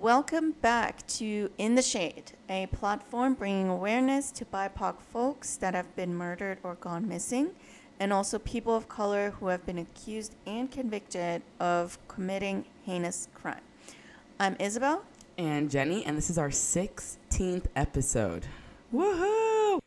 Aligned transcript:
Welcome 0.00 0.52
back 0.52 1.04
to 1.08 1.50
In 1.58 1.74
the 1.74 1.82
Shade, 1.82 2.30
a 2.48 2.66
platform 2.66 3.34
bringing 3.34 3.68
awareness 3.68 4.30
to 4.30 4.44
BIPOC 4.44 5.00
folks 5.00 5.56
that 5.56 5.74
have 5.74 5.96
been 5.96 6.14
murdered 6.14 6.58
or 6.62 6.76
gone 6.76 7.08
missing, 7.08 7.50
and 7.98 8.12
also 8.12 8.38
people 8.38 8.76
of 8.76 8.88
color 8.88 9.30
who 9.30 9.48
have 9.48 9.66
been 9.66 9.78
accused 9.78 10.36
and 10.46 10.70
convicted 10.70 11.42
of 11.58 11.98
committing 12.06 12.64
heinous 12.84 13.26
crime. 13.34 13.60
I'm 14.38 14.54
Isabel. 14.60 15.02
And 15.36 15.68
Jenny, 15.68 16.04
and 16.04 16.16
this 16.16 16.30
is 16.30 16.38
our 16.38 16.50
16th 16.50 17.66
episode. 17.74 18.46
Woohoo! 18.94 19.80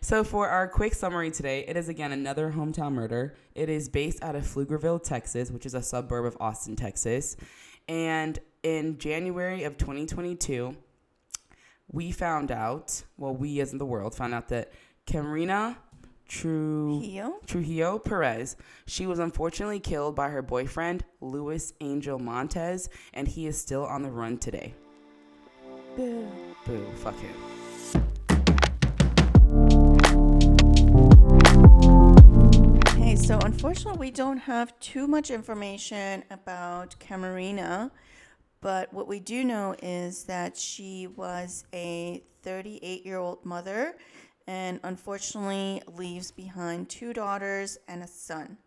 So, 0.00 0.24
for 0.24 0.48
our 0.48 0.66
quick 0.66 0.94
summary 0.94 1.30
today, 1.30 1.66
it 1.68 1.76
is 1.76 1.90
again 1.90 2.10
another 2.10 2.52
hometown 2.52 2.92
murder. 2.92 3.34
It 3.54 3.68
is 3.68 3.90
based 3.90 4.22
out 4.22 4.34
of 4.34 4.44
Pflugerville, 4.44 5.02
Texas, 5.04 5.50
which 5.50 5.66
is 5.66 5.74
a 5.74 5.82
suburb 5.82 6.24
of 6.24 6.38
Austin, 6.40 6.74
Texas. 6.74 7.36
And 7.88 8.38
in 8.62 8.98
January 8.98 9.64
of 9.64 9.76
2022, 9.76 10.76
we 11.90 12.10
found 12.10 12.50
out, 12.50 13.02
well, 13.18 13.34
we 13.34 13.60
as 13.60 13.72
in 13.72 13.78
the 13.78 13.86
world 13.86 14.14
found 14.14 14.34
out 14.34 14.48
that 14.48 14.72
Camerina 15.06 15.76
Trujillo, 16.28 17.34
Trujillo 17.46 17.98
Perez, 17.98 18.56
she 18.86 19.06
was 19.06 19.18
unfortunately 19.18 19.80
killed 19.80 20.16
by 20.16 20.30
her 20.30 20.40
boyfriend, 20.40 21.04
Luis 21.20 21.74
Angel 21.80 22.18
Montes, 22.18 22.88
and 23.12 23.28
he 23.28 23.46
is 23.46 23.60
still 23.60 23.84
on 23.84 24.02
the 24.02 24.10
run 24.10 24.38
today. 24.38 24.74
Boo. 25.96 26.26
Boo, 26.64 26.86
fuck 26.96 27.18
him. 27.18 27.34
Unfortunately, 33.72 34.08
we 34.08 34.10
don't 34.10 34.36
have 34.36 34.78
too 34.80 35.06
much 35.06 35.30
information 35.30 36.24
about 36.30 36.94
Camerina, 37.00 37.90
but 38.60 38.92
what 38.92 39.08
we 39.08 39.18
do 39.18 39.44
know 39.44 39.74
is 39.82 40.24
that 40.24 40.58
she 40.58 41.06
was 41.06 41.64
a 41.72 42.22
38 42.42 43.06
year 43.06 43.16
old 43.16 43.42
mother 43.46 43.96
and 44.46 44.78
unfortunately 44.82 45.80
leaves 45.96 46.30
behind 46.30 46.90
two 46.90 47.14
daughters 47.14 47.78
and 47.88 48.02
a 48.02 48.06
son. 48.06 48.58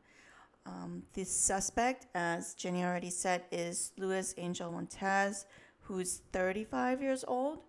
Um, 0.66 1.04
the 1.14 1.24
suspect, 1.24 2.08
as 2.16 2.56
Jenny 2.56 2.84
already 2.84 3.12
said, 3.12 3.44
is 3.52 3.92
Luis 4.00 4.34
Angel 4.40 4.72
Montes, 4.72 5.46
who's 5.82 6.24
35 6.32 7.04
years 7.04 7.24
old, 7.28 7.60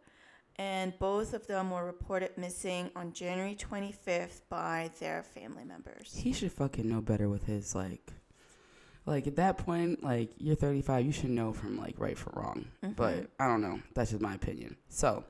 and 0.58 0.98
both 0.98 1.34
of 1.34 1.46
them 1.46 1.70
were 1.70 1.84
reported 1.84 2.36
missing 2.36 2.90
on 2.96 3.12
January 3.12 3.54
25th 3.54 4.40
by 4.48 4.90
their 5.00 5.22
family 5.22 5.64
members. 5.64 6.14
He 6.14 6.32
should 6.32 6.52
fucking 6.52 6.88
know 6.88 7.00
better 7.00 7.28
with 7.28 7.44
his 7.44 7.74
like 7.74 8.12
like 9.06 9.26
at 9.28 9.36
that 9.36 9.58
point, 9.58 10.02
like 10.02 10.32
you're 10.38 10.56
35, 10.56 11.06
you 11.06 11.12
should 11.12 11.30
know 11.30 11.52
from 11.52 11.78
like 11.78 11.94
right 11.98 12.18
from 12.18 12.32
wrong. 12.36 12.64
Mm-hmm. 12.82 12.94
But 12.94 13.30
I 13.38 13.46
don't 13.46 13.62
know. 13.62 13.80
That's 13.94 14.10
just 14.10 14.20
my 14.20 14.34
opinion. 14.34 14.76
So, 14.88 15.24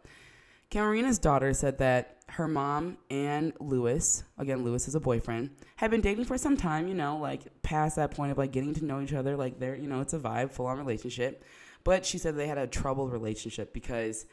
Camerina's 0.71 1.19
daughter 1.19 1.53
said 1.53 1.79
that 1.79 2.17
her 2.31 2.49
mom 2.49 2.97
and 3.11 3.53
Lewis, 3.61 4.25
again, 4.39 4.65
Lewis 4.65 4.89
is 4.89 4.95
a 4.95 5.01
boyfriend, 5.01 5.51
had 5.77 5.91
been 5.91 6.01
dating 6.01 6.25
for 6.25 6.37
some 6.37 6.57
time, 6.57 6.89
you 6.89 6.95
know, 6.95 7.19
like 7.19 7.63
past 7.63 7.97
that 7.97 8.11
point 8.11 8.33
of 8.33 8.39
like 8.39 8.51
getting 8.51 8.75
to 8.75 8.85
know 8.85 9.01
each 9.01 9.13
other. 9.13 9.37
Like 9.37 9.61
they're, 9.61 9.77
you 9.77 9.89
know, 9.89 10.01
it's 10.01 10.15
a 10.15 10.19
vibe, 10.19 10.51
full 10.51 10.67
on 10.67 10.79
relationship. 10.79 11.45
But 11.85 12.05
she 12.05 12.19
said 12.19 12.35
they 12.35 12.49
had 12.49 12.59
a 12.59 12.67
troubled 12.67 13.13
relationship 13.13 13.73
because 13.73 14.27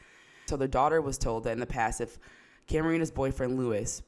so 0.46 0.56
the 0.56 0.68
daughter 0.68 1.00
was 1.00 1.18
told 1.18 1.44
that 1.44 1.52
in 1.52 1.60
the 1.60 1.66
past, 1.66 2.00
if 2.00 2.18
Camerina's 2.68 3.10
boyfriend 3.10 3.58
Lewis, 3.58 4.02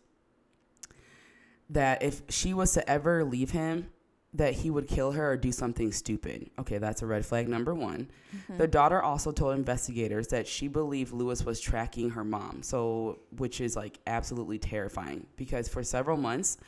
that 1.71 2.03
if 2.03 2.23
she 2.29 2.55
was 2.55 2.73
to 2.73 2.89
ever 2.89 3.25
leave 3.25 3.51
him, 3.51 3.91
that 4.35 4.53
he 4.53 4.71
would 4.71 4.87
kill 4.87 5.13
her 5.13 5.33
or 5.33 5.37
do 5.37 5.51
something 5.51 5.93
stupid. 5.93 6.51
Okay, 6.59 6.79
that's 6.79 7.01
a 7.01 7.07
red 7.07 7.25
flag 7.25 7.49
number 7.49 7.75
one. 7.75 8.11
Mm-hmm. 8.35 8.59
The 8.59 8.67
daughter 8.67 9.03
also 9.03 9.33
told 9.33 9.57
investigators 9.57 10.29
that 10.29 10.47
she 10.47 10.69
believed 10.69 11.13
Lewis 11.13 11.45
was 11.45 11.59
tracking 11.59 12.11
her 12.11 12.25
mom, 12.25 12.63
so 12.63 13.21
which 13.37 13.61
is 13.61 13.77
like 13.77 13.99
absolutely 14.07 14.59
terrifying 14.59 15.27
because 15.37 15.69
for 15.69 15.83
several 15.83 16.19
months 16.19 16.59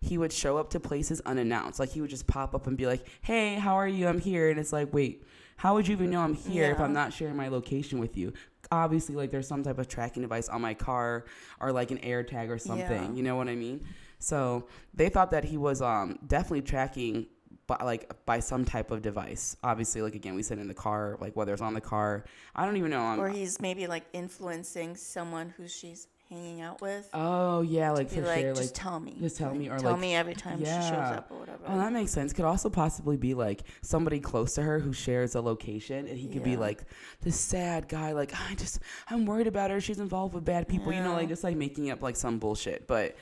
he 0.00 0.18
would 0.18 0.32
show 0.32 0.56
up 0.56 0.70
to 0.70 0.78
places 0.80 1.20
unannounced. 1.22 1.80
Like 1.80 1.90
he 1.90 2.00
would 2.00 2.10
just 2.10 2.26
pop 2.26 2.54
up 2.54 2.66
and 2.66 2.76
be 2.76 2.86
like, 2.86 3.04
"Hey, 3.22 3.54
how 3.54 3.74
are 3.74 3.88
you? 3.88 4.06
I'm 4.06 4.20
here." 4.20 4.50
And 4.50 4.60
it's 4.60 4.72
like, 4.72 4.92
"Wait, 4.92 5.24
how 5.56 5.74
would 5.74 5.88
you 5.88 5.92
even 5.92 6.10
know 6.10 6.20
I'm 6.20 6.34
here 6.34 6.66
yeah. 6.66 6.72
if 6.72 6.80
I'm 6.80 6.92
not 6.92 7.12
sharing 7.12 7.36
my 7.36 7.48
location 7.48 7.98
with 7.98 8.16
you?" 8.16 8.32
obviously 8.70 9.14
like 9.14 9.30
there's 9.30 9.46
some 9.46 9.62
type 9.62 9.78
of 9.78 9.88
tracking 9.88 10.22
device 10.22 10.48
on 10.48 10.60
my 10.60 10.74
car 10.74 11.24
or 11.60 11.72
like 11.72 11.90
an 11.90 11.98
air 11.98 12.22
tag 12.22 12.50
or 12.50 12.58
something. 12.58 13.04
Yeah. 13.04 13.12
You 13.12 13.22
know 13.22 13.36
what 13.36 13.48
I 13.48 13.54
mean? 13.54 13.86
So 14.18 14.66
they 14.94 15.08
thought 15.08 15.30
that 15.32 15.44
he 15.44 15.56
was 15.56 15.82
um, 15.82 16.18
definitely 16.26 16.62
tracking 16.62 17.26
by 17.66 17.76
like 17.82 18.24
by 18.24 18.40
some 18.40 18.64
type 18.64 18.90
of 18.90 19.02
device. 19.02 19.56
Obviously, 19.62 20.02
like 20.02 20.14
again, 20.14 20.34
we 20.34 20.42
said 20.42 20.58
in 20.58 20.68
the 20.68 20.74
car, 20.74 21.16
like 21.20 21.36
whether 21.36 21.52
it's 21.52 21.62
on 21.62 21.74
the 21.74 21.80
car, 21.80 22.24
I 22.54 22.64
don't 22.64 22.76
even 22.76 22.90
know. 22.90 23.00
I'm, 23.00 23.20
or 23.20 23.28
he's 23.28 23.60
maybe 23.60 23.86
like 23.86 24.04
influencing 24.12 24.96
someone 24.96 25.52
who 25.56 25.68
she's 25.68 26.06
hanging 26.28 26.60
out 26.60 26.80
with. 26.80 27.08
Oh 27.12 27.62
yeah, 27.62 27.90
like 27.90 28.10
for 28.10 28.22
like, 28.22 28.40
sure. 28.40 28.54
Just 28.54 28.74
like, 28.76 28.84
tell 28.84 29.00
me. 29.00 29.16
Just 29.20 29.36
tell 29.36 29.50
like, 29.50 29.58
me, 29.58 29.68
or 29.68 29.78
tell 29.78 29.92
like, 29.92 30.00
me 30.00 30.14
every 30.14 30.34
time 30.34 30.60
yeah. 30.60 30.80
she 30.80 30.88
shows 30.88 31.16
up 31.16 31.30
or 31.30 31.38
whatever. 31.38 31.64
Oh, 31.66 31.78
that 31.78 31.92
makes 31.92 32.10
sense. 32.12 32.32
Could 32.32 32.44
also 32.44 32.68
possibly 32.68 33.16
be 33.16 33.34
like 33.34 33.62
somebody 33.82 34.20
close 34.20 34.54
to 34.54 34.62
her 34.62 34.78
who 34.78 34.92
shares 34.92 35.34
a 35.34 35.40
location, 35.40 36.06
and 36.06 36.18
he 36.18 36.26
could 36.26 36.38
yeah. 36.38 36.44
be 36.44 36.56
like 36.56 36.84
this 37.22 37.38
sad 37.38 37.88
guy. 37.88 38.12
Like 38.12 38.32
I 38.34 38.54
just, 38.54 38.80
I'm 39.08 39.26
worried 39.26 39.46
about 39.46 39.70
her. 39.70 39.80
She's 39.80 40.00
involved 40.00 40.34
with 40.34 40.44
bad 40.44 40.68
people. 40.68 40.92
Yeah. 40.92 40.98
You 40.98 41.04
know, 41.04 41.14
like 41.14 41.28
just 41.28 41.44
like 41.44 41.56
making 41.56 41.90
up 41.90 42.02
like 42.02 42.16
some 42.16 42.38
bullshit. 42.38 42.86
But 42.86 43.16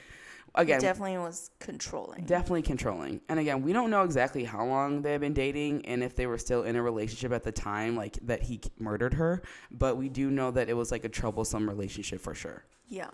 again, 0.54 0.81
definitely 0.81 1.19
was 1.19 1.50
controlling. 1.59 2.25
Definitely 2.25 2.62
controlling. 2.62 3.20
And 3.28 3.38
again, 3.38 3.62
we 3.62 3.72
don't 3.72 3.91
know 3.91 4.03
exactly 4.03 4.44
how 4.44 4.65
long 4.65 5.03
they've 5.03 5.20
been 5.20 5.34
dating 5.34 5.87
and 5.87 6.03
if 6.03 6.15
they 6.15 6.26
were 6.26 6.38
still 6.38 6.62
in 6.62 6.76
a 6.76 6.82
relationship 6.82 7.32
at 7.32 7.42
the 7.42 7.53
time, 7.53 7.97
like 7.97 8.19
that 8.22 8.42
he 8.42 8.60
murdered 8.78 9.15
her. 9.15 9.42
But 9.70 9.97
we 9.97 10.09
do 10.09 10.31
know 10.31 10.50
that 10.50 10.69
it 10.69 10.75
was 10.75 10.91
like 10.91 11.04
a 11.04 11.09
troublesome 11.09 11.69
relationship 11.69 12.20
for 12.20 12.34
sure. 12.34 12.65
Yeah. 12.88 13.10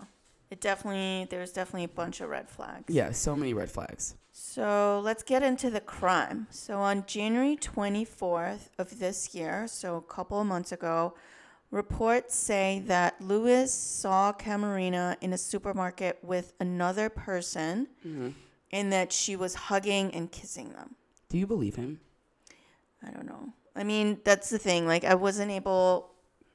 It 0.49 0.59
definitely, 0.59 1.27
there's 1.29 1.53
definitely 1.53 1.85
a 1.85 1.95
bunch 1.95 2.19
of 2.19 2.29
red 2.29 2.49
flags. 2.49 2.93
Yeah, 2.93 3.11
so 3.11 3.37
many 3.37 3.53
red 3.53 3.71
flags. 3.71 4.15
So 4.33 5.01
let's 5.03 5.23
get 5.23 5.43
into 5.43 5.69
the 5.69 5.79
crime. 5.79 6.47
So 6.49 6.79
on 6.79 7.05
January 7.05 7.55
24th 7.55 8.69
of 8.77 8.99
this 8.99 9.33
year, 9.33 9.65
so 9.67 9.95
a 9.95 10.01
couple 10.01 10.41
of 10.41 10.47
months 10.47 10.73
ago, 10.73 11.13
reports 11.71 12.35
say 12.35 12.83
that 12.85 13.19
Lewis 13.21 13.73
saw 13.73 14.33
Camerina 14.33 15.15
in 15.21 15.33
a 15.33 15.37
supermarket 15.37 16.19
with 16.21 16.53
another 16.59 17.09
person 17.09 17.87
mm-hmm. 18.05 18.29
and 18.71 18.93
that 18.93 19.11
she 19.11 19.35
was 19.35 19.55
hugging 19.55 20.13
and 20.13 20.31
kissing 20.31 20.73
them. 20.73 20.95
Do 21.29 21.37
you 21.37 21.47
believe 21.47 21.75
him? 21.75 22.01
I 23.05 23.09
don't 23.09 23.25
know. 23.25 23.53
I 23.75 23.85
mean, 23.85 24.19
that's 24.23 24.49
the 24.49 24.59
thing. 24.59 24.85
Like, 24.85 25.05
I 25.05 25.15
wasn't 25.15 25.49
able 25.49 26.11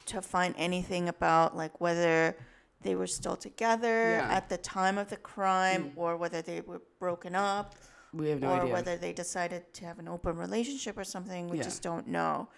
to 0.06 0.21
find 0.21 0.54
anything 0.59 1.09
about, 1.09 1.56
like, 1.56 1.81
whether 1.81 2.37
they 2.83 2.94
were 2.94 3.06
still 3.06 3.37
together 3.37 4.21
yeah. 4.21 4.28
at 4.31 4.48
the 4.48 4.59
time 4.59 4.98
of 4.98 5.09
the 5.09 5.16
crime 5.16 5.84
mm. 5.84 5.93
or 5.97 6.16
whether 6.16 6.43
they 6.43 6.60
were 6.60 6.83
broken 7.00 7.34
up. 7.34 7.75
We 8.12 8.28
have 8.28 8.41
no 8.41 8.50
or 8.50 8.60
idea. 8.60 8.72
whether 8.72 8.97
they 8.97 9.12
decided 9.12 9.72
to 9.75 9.87
have 9.87 9.98
an 9.98 10.09
open 10.09 10.37
relationship 10.37 10.97
or 10.98 11.04
something. 11.04 11.48
We 11.48 11.56
yeah. 11.56 11.65
just 11.65 11.83
don't 11.83 12.06
know. 12.06 12.48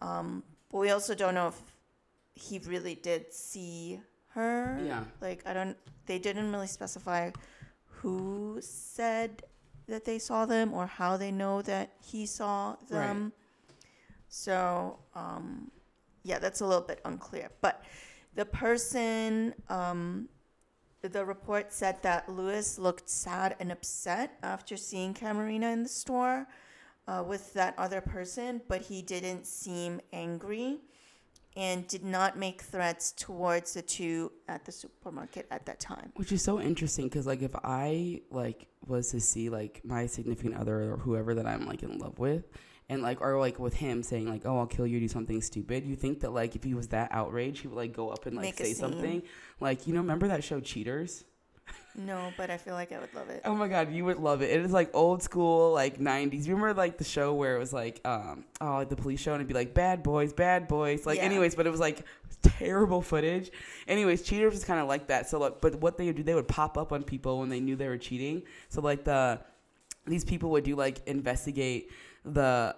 Um, 0.00 0.44
but 0.70 0.78
we 0.78 0.90
also 0.90 1.14
don't 1.14 1.34
know 1.34 1.48
if 1.48 1.60
he 2.36 2.60
really 2.60 2.94
did 2.94 3.32
see 3.32 4.00
her. 4.28 4.78
Yeah. 4.84 5.04
Like, 5.20 5.42
I 5.46 5.52
don't, 5.52 5.76
they 6.06 6.18
didn't 6.18 6.52
really 6.52 6.66
specify 6.68 7.30
who 7.86 8.58
said 8.60 9.42
that 9.88 10.04
they 10.04 10.18
saw 10.18 10.46
them 10.46 10.72
or 10.74 10.86
how 10.86 11.16
they 11.16 11.32
know 11.32 11.62
that 11.62 11.92
he 12.04 12.26
saw 12.26 12.76
them. 12.88 13.22
Right. 13.24 13.32
So, 14.28 14.98
um, 15.14 15.70
yeah, 16.22 16.38
that's 16.38 16.60
a 16.60 16.66
little 16.66 16.84
bit 16.84 17.00
unclear. 17.04 17.50
But 17.62 17.82
the 18.34 18.44
person, 18.44 19.54
um, 19.70 20.28
the 21.00 21.24
report 21.24 21.72
said 21.72 22.02
that 22.02 22.28
Lewis 22.28 22.78
looked 22.78 23.08
sad 23.08 23.56
and 23.60 23.72
upset 23.72 24.36
after 24.42 24.76
seeing 24.76 25.14
Camerina 25.14 25.72
in 25.72 25.84
the 25.84 25.88
store 25.88 26.46
uh, 27.08 27.24
with 27.26 27.54
that 27.54 27.74
other 27.78 28.00
person, 28.00 28.60
but 28.68 28.82
he 28.82 29.00
didn't 29.00 29.46
seem 29.46 30.00
angry 30.12 30.80
and 31.56 31.88
did 31.88 32.04
not 32.04 32.38
make 32.38 32.62
threats 32.62 33.12
towards 33.12 33.74
the 33.74 33.82
two 33.82 34.30
at 34.46 34.64
the 34.64 34.72
supermarket 34.72 35.46
at 35.50 35.66
that 35.66 35.80
time. 35.80 36.12
Which 36.16 36.30
is 36.32 36.42
so 36.42 36.60
interesting 36.60 37.06
because, 37.06 37.26
like, 37.26 37.42
if 37.42 37.54
I 37.64 38.20
like 38.30 38.68
was 38.86 39.10
to 39.10 39.20
see 39.20 39.48
like 39.48 39.80
my 39.84 40.06
significant 40.06 40.56
other 40.56 40.92
or 40.92 40.98
whoever 40.98 41.34
that 41.34 41.46
I'm 41.46 41.66
like 41.66 41.82
in 41.82 41.98
love 41.98 42.18
with, 42.18 42.44
and 42.88 43.02
like 43.02 43.20
or 43.20 43.40
like 43.40 43.58
with 43.58 43.74
him 43.74 44.02
saying 44.02 44.28
like 44.28 44.42
oh 44.44 44.58
i'll 44.58 44.66
kill 44.66 44.86
you 44.86 45.00
do 45.00 45.08
something 45.08 45.42
stupid 45.42 45.84
you 45.84 45.96
think 45.96 46.20
that 46.20 46.32
like 46.32 46.54
if 46.54 46.62
he 46.62 46.72
was 46.72 46.88
that 46.88 47.10
outraged 47.12 47.62
he 47.62 47.66
would 47.68 47.76
like 47.76 47.92
go 47.92 48.10
up 48.10 48.26
and 48.26 48.36
like 48.36 48.44
Make 48.44 48.58
say 48.58 48.74
something. 48.74 49.22
Like 49.60 49.86
you 49.86 49.94
know 49.94 50.00
remember 50.00 50.28
that 50.28 50.44
show 50.44 50.60
cheaters 50.60 51.24
no 51.96 52.32
but 52.36 52.50
i 52.50 52.56
feel 52.56 52.74
like 52.74 52.92
i 52.92 52.98
would 52.98 53.12
love 53.14 53.28
it. 53.30 53.42
Oh 53.44 53.54
my 53.54 53.68
god 53.68 53.92
you 53.92 54.04
would 54.04 54.18
love 54.18 54.42
it. 54.42 54.50
It 54.50 54.60
is 54.60 54.72
like 54.72 54.90
old 54.94 55.22
school 55.22 55.72
like 55.72 55.98
90s 55.98 56.46
you 56.46 56.54
remember 56.54 56.74
like 56.74 56.98
the 56.98 57.04
show 57.04 57.34
where 57.34 57.56
it 57.56 57.58
was 57.58 57.72
like 57.72 58.00
um 58.04 58.44
oh 58.60 58.74
like 58.74 58.88
the 58.88 58.96
police 58.96 59.20
show 59.20 59.32
and 59.32 59.40
it'd 59.40 59.48
be 59.48 59.54
like 59.54 59.74
bad 59.74 60.02
boys 60.02 60.32
bad 60.32 60.68
boys. 60.68 61.06
Like 61.06 61.18
yeah. 61.18 61.24
anyways 61.24 61.54
but 61.54 61.66
it 61.66 61.70
was 61.70 61.80
like 61.80 62.04
terrible 62.42 63.02
footage. 63.02 63.50
Anyways 63.88 64.22
cheaters 64.22 64.54
is 64.54 64.64
kind 64.64 64.80
of 64.80 64.88
like 64.88 65.08
that. 65.08 65.28
So 65.28 65.38
like 65.38 65.60
but 65.60 65.76
what 65.76 65.96
they 65.98 66.06
would 66.06 66.16
do 66.16 66.22
they 66.22 66.34
would 66.34 66.48
pop 66.48 66.76
up 66.78 66.92
on 66.92 67.02
people 67.02 67.38
when 67.38 67.48
they 67.48 67.60
knew 67.60 67.76
they 67.76 67.88
were 67.88 67.98
cheating. 67.98 68.42
So 68.68 68.80
like 68.80 69.04
the 69.04 69.40
these 70.06 70.24
people 70.24 70.50
would 70.50 70.64
do 70.64 70.76
like 70.76 71.06
investigate 71.06 71.90
the 72.26 72.74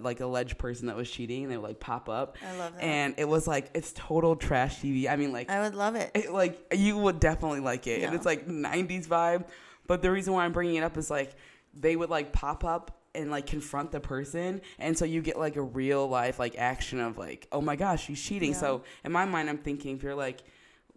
like 0.00 0.20
alleged 0.20 0.56
person 0.56 0.86
that 0.86 0.96
was 0.96 1.10
cheating, 1.10 1.42
and 1.42 1.52
they 1.52 1.56
would 1.56 1.66
like 1.66 1.80
pop 1.80 2.08
up, 2.08 2.36
I 2.46 2.56
love 2.56 2.74
that. 2.74 2.82
and 2.82 3.14
it 3.18 3.28
was 3.28 3.46
like 3.46 3.70
it's 3.74 3.92
total 3.92 4.36
trash 4.36 4.80
TV. 4.80 5.08
I 5.08 5.16
mean, 5.16 5.32
like 5.32 5.50
I 5.50 5.60
would 5.60 5.74
love 5.74 5.96
it. 5.96 6.12
it, 6.14 6.32
like 6.32 6.72
you 6.72 6.96
would 6.98 7.20
definitely 7.20 7.60
like 7.60 7.86
it, 7.86 8.02
and 8.02 8.14
it's 8.14 8.26
like 8.26 8.46
'90s 8.46 9.06
vibe. 9.06 9.44
But 9.86 10.00
the 10.00 10.10
reason 10.10 10.32
why 10.32 10.44
I'm 10.44 10.52
bringing 10.52 10.76
it 10.76 10.84
up 10.84 10.96
is 10.96 11.10
like 11.10 11.34
they 11.74 11.96
would 11.96 12.08
like 12.08 12.32
pop 12.32 12.64
up 12.64 13.00
and 13.14 13.30
like 13.30 13.46
confront 13.46 13.90
the 13.90 14.00
person, 14.00 14.60
and 14.78 14.96
so 14.96 15.04
you 15.04 15.22
get 15.22 15.38
like 15.38 15.56
a 15.56 15.62
real 15.62 16.08
life 16.08 16.38
like 16.38 16.56
action 16.56 17.00
of 17.00 17.18
like, 17.18 17.48
oh 17.50 17.60
my 17.60 17.76
gosh, 17.76 18.06
she's 18.06 18.22
cheating. 18.22 18.52
Yeah. 18.52 18.58
So 18.58 18.82
in 19.04 19.10
my 19.10 19.24
mind, 19.24 19.50
I'm 19.50 19.58
thinking 19.58 19.96
if 19.96 20.02
you're 20.02 20.14
like 20.14 20.42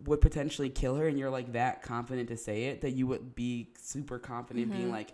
would 0.05 0.21
potentially 0.21 0.69
kill 0.69 0.95
her, 0.95 1.07
and 1.07 1.17
you're 1.17 1.29
like 1.29 1.53
that 1.53 1.81
confident 1.81 2.29
to 2.29 2.37
say 2.37 2.65
it, 2.65 2.81
that 2.81 2.91
you 2.91 3.07
would 3.07 3.33
be 3.35 3.69
super 3.79 4.19
confident 4.19 4.71
being 4.71 4.83
mm-hmm. 4.83 4.91
like, 4.91 5.13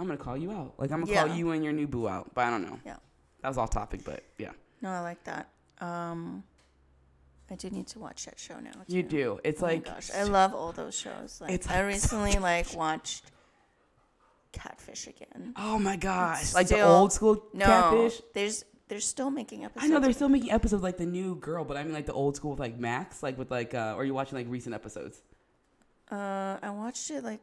I'm 0.00 0.06
gonna 0.06 0.16
call 0.18 0.36
you 0.36 0.50
out, 0.50 0.74
like 0.78 0.90
I'm 0.90 1.00
gonna 1.04 1.12
call 1.14 1.28
Mm-hmm. 1.28 1.36
You 1.38 1.50
and 1.52 1.62
your 1.64 1.72
new 1.72 1.86
boo 1.86 2.08
out. 2.08 2.34
But 2.34 2.42
I 2.46 2.50
don't 2.50 2.62
know. 2.62 2.78
Yeah. 2.84 2.96
That 3.42 3.48
was 3.48 3.58
off 3.58 3.70
topic, 3.70 4.00
but 4.04 4.22
yeah, 4.38 4.50
No, 4.82 4.90
I 4.90 5.00
like 5.00 5.22
that. 5.24 5.48
Um, 5.80 6.42
I 7.50 7.54
do 7.54 7.70
need 7.70 7.86
to 7.88 7.98
watch 7.98 8.24
that 8.26 8.38
show 8.38 8.58
now. 8.60 8.70
you 8.86 9.02
do. 9.02 9.40
It's 9.44 9.62
Oh 9.62 9.66
my 9.66 9.72
like 9.74 9.84
gosh, 9.84 10.10
I 10.14 10.22
love 10.24 10.54
all 10.54 10.72
those 10.72 10.94
shows. 10.96 11.40
Like, 11.40 11.50
It's 11.52 11.68
I 11.68 11.76
like 11.82 11.86
recently 11.86 12.32
like 12.50 12.74
watched 12.74 13.24
Catfish 14.52 15.06
again. 15.06 15.54
oh 15.56 15.78
my 15.78 15.96
gosh, 15.96 16.42
It's 16.42 16.54
like 16.54 16.68
the 16.68 16.80
old 16.82 17.12
school 17.12 17.44
No, 17.52 17.66
catfish. 17.66 18.20
there's 18.34 18.64
they're 18.88 18.98
still 19.00 19.30
making 19.30 19.64
episodes. 19.64 19.84
I 19.84 19.88
know 19.94 20.00
they're 20.00 20.12
still 20.12 20.28
making 20.28 20.50
episodes 20.50 20.82
like 20.82 20.96
the 20.96 21.06
new 21.06 21.36
girl, 21.36 21.64
but 21.64 21.76
I 21.76 21.84
mean 21.84 21.92
like 21.92 22.06
the 22.06 22.12
old 22.12 22.34
school 22.36 22.50
with 22.50 22.60
like 22.60 22.76
Max, 22.78 23.22
like 23.22 23.38
with 23.38 23.48
like, 23.50 23.72
uh, 23.72 23.94
or 23.96 24.02
are 24.02 24.04
you 24.04 24.12
watching 24.14 24.36
like 24.36 24.46
recent 24.48 24.74
episodes? 24.74 25.22
Uh, 26.10 26.56
I 26.60 26.70
watched 26.70 27.08
it 27.12 27.22
like 27.22 27.38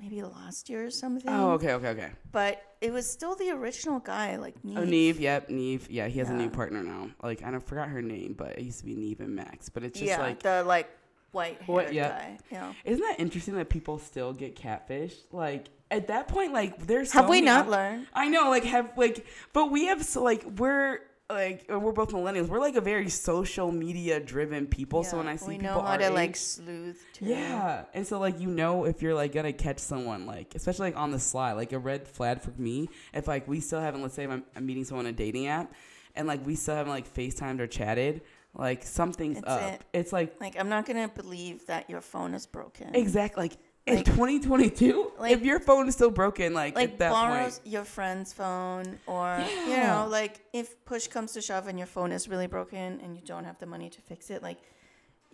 maybe 0.00 0.22
last 0.22 0.68
year 0.68 0.84
or 0.86 0.90
something. 0.90 1.28
Oh, 1.30 1.52
okay, 1.52 1.74
okay, 1.74 1.88
okay. 1.88 2.10
But 2.32 2.62
it 2.80 2.92
was 2.92 3.08
still 3.10 3.34
the 3.34 3.50
original 3.50 4.00
guy, 4.00 4.36
like 4.36 4.54
Nev. 4.64 4.78
Oh, 4.78 4.84
Nev, 4.84 5.20
yep, 5.20 5.50
Nev. 5.50 5.90
Yeah, 5.90 6.08
he 6.08 6.18
has 6.18 6.30
a 6.30 6.34
new 6.34 6.48
partner 6.50 6.82
now. 6.82 7.10
Like 7.22 7.42
I 7.44 7.50
don't 7.50 7.66
forgot 7.66 7.88
her 7.88 8.02
name, 8.02 8.34
but 8.36 8.58
it 8.58 8.62
used 8.62 8.80
to 8.80 8.86
be 8.86 8.94
Nev 8.94 9.20
and 9.20 9.34
Max. 9.34 9.68
But 9.68 9.84
it's 9.84 9.98
just 9.98 10.08
yeah, 10.08 10.20
like, 10.20 10.42
the 10.42 10.64
like 10.64 10.88
white 11.32 11.58
haired 11.58 11.68
What- 11.68 11.92
yeah. 11.92 12.08
guy. 12.08 12.38
Yeah. 12.50 12.72
isn't 12.84 13.02
that 13.02 13.20
interesting 13.20 13.54
that 13.54 13.68
people 13.68 13.98
still 13.98 14.32
get 14.32 14.56
catfish? 14.56 15.14
Like 15.30 15.68
at 15.90 16.08
that 16.08 16.28
point, 16.28 16.52
like 16.52 16.86
there's 16.86 17.12
Have 17.12 17.24
so 17.26 17.30
we 17.30 17.36
many 17.42 17.46
not 17.46 17.68
learned? 17.68 18.06
I 18.14 18.28
know, 18.28 18.48
like 18.50 18.64
have 18.64 18.92
like, 18.96 19.26
but 19.52 19.70
we 19.70 19.86
have 19.86 20.04
so 20.04 20.22
like 20.22 20.44
we're 20.58 21.00
like 21.32 21.66
uh, 21.72 21.78
we're 21.78 21.92
both 21.92 22.10
millennials. 22.10 22.48
We're 22.48 22.60
like 22.60 22.76
a 22.76 22.80
very 22.80 23.08
social 23.08 23.70
media 23.72 24.20
driven 24.20 24.66
people. 24.66 25.04
So 25.04 25.16
when 25.16 25.28
I 25.28 25.36
see 25.36 25.48
we 25.48 25.58
people 25.58 25.76
know 25.76 25.82
how 25.82 25.96
to 25.96 26.10
like 26.10 26.30
age- 26.30 26.36
sleuth. 26.36 27.04
Too. 27.14 27.26
Yeah, 27.26 27.84
and 27.94 28.06
so 28.06 28.18
like 28.18 28.40
you 28.40 28.48
know 28.48 28.84
if 28.84 29.02
you're 29.02 29.14
like 29.14 29.32
gonna 29.32 29.52
catch 29.52 29.78
someone 29.78 30.26
like 30.26 30.54
especially 30.54 30.88
like 30.90 30.96
on 30.98 31.10
the 31.10 31.18
sly 31.18 31.52
like 31.52 31.72
a 31.72 31.78
red 31.78 32.06
flag 32.08 32.40
for 32.40 32.52
me 32.58 32.88
if 33.14 33.26
like 33.28 33.46
we 33.48 33.60
still 33.60 33.80
haven't 33.80 34.02
let's 34.02 34.14
say 34.14 34.24
I'm, 34.24 34.44
I'm 34.56 34.66
meeting 34.66 34.84
someone 34.84 35.06
on 35.06 35.10
a 35.10 35.16
dating 35.16 35.46
app 35.46 35.72
and 36.16 36.26
like 36.26 36.44
we 36.46 36.54
still 36.56 36.74
haven't 36.74 36.92
like 36.92 37.12
FaceTimed 37.12 37.60
or 37.60 37.66
chatted 37.66 38.22
like 38.54 38.82
something's 38.82 39.38
It's 39.38 39.46
up. 39.48 39.62
it. 39.62 39.80
It's 39.92 40.12
like 40.12 40.40
Like 40.40 40.56
I'm 40.58 40.68
not 40.68 40.84
gonna 40.86 41.08
believe 41.08 41.66
that 41.66 41.88
your 41.88 42.00
phone 42.00 42.34
is 42.34 42.46
broken. 42.46 42.94
exactly 42.94 43.44
like 43.44 43.56
in 43.86 43.96
Like- 43.96 44.04
2022 44.04 45.12
like- 45.18 45.32
if 45.32 45.42
your 45.42 45.58
phone 45.58 45.88
is 45.88 45.94
still 45.94 46.10
broken 46.10 46.52
like, 46.54 46.74
like 46.76 46.90
at 46.92 46.98
that 46.98 47.10
borrows 47.12 47.58
point 47.58 47.72
your 47.72 47.84
friend's 47.84 48.32
phone 48.32 48.98
or 49.06 49.42
you 49.66 49.76
know 49.76 50.06
like 50.08 50.40
if 50.52 50.84
push 50.84 51.08
comes 51.08 51.32
to 51.32 51.40
shove 51.40 51.66
and 51.66 51.78
your 51.78 51.86
phone 51.86 52.12
is 52.12 52.28
really 52.28 52.46
broken 52.46 53.00
and 53.00 53.16
you 53.16 53.22
don't 53.24 53.44
have 53.44 53.58
the 53.58 53.66
money 53.66 53.88
to 53.88 54.00
fix 54.02 54.30
it 54.30 54.42
like 54.42 54.58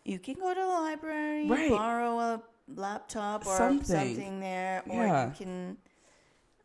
you 0.04 0.18
can 0.20 0.34
go 0.34 0.54
to 0.54 0.60
the 0.60 0.66
library 0.66 1.48
Right. 1.48 1.70
borrow 1.70 2.18
a 2.20 2.42
laptop 2.74 3.46
or 3.46 3.56
Something. 3.56 3.84
something, 4.14 4.40
there 4.40 4.82
or 4.88 5.04
Yeah. 5.04 5.26
you 5.28 5.32
can 5.36 5.76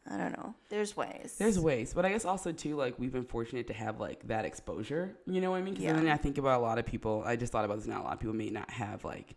i 0.10 0.18
don't 0.18 0.32
know 0.38 0.54
there's 0.70 0.96
ways 0.96 1.36
There's 1.40 1.60
ways, 1.60 1.94
but 1.94 2.06
I 2.06 2.10
guess 2.12 2.26
also 2.26 2.52
too, 2.52 2.76
like 2.76 2.98
we've 3.00 3.12
been 3.12 3.26
fortunate 3.26 3.68
to 3.68 3.74
have 3.74 4.00
like 4.00 4.28
that 4.28 4.46
exposure. 4.46 5.16
You 5.26 5.42
know 5.42 5.52
what 5.52 5.58
I 5.58 5.62
mean? 5.64 5.74
Because 5.74 5.86
Yeah. 5.86 5.94
then 5.94 6.08
I 6.08 6.18
think 6.18 6.38
about 6.38 6.60
a 6.60 6.64
lot 6.64 6.78
of 6.80 6.86
people. 6.86 7.24
I 7.26 7.36
just 7.36 7.52
thought 7.52 7.66
about 7.66 7.78
this 7.78 7.88
now. 7.88 8.02
A 8.02 8.06
lot 8.06 8.14
of 8.14 8.20
people 8.20 8.34
may 8.36 8.50
not 8.50 8.70
have 8.72 9.04
like, 9.04 9.36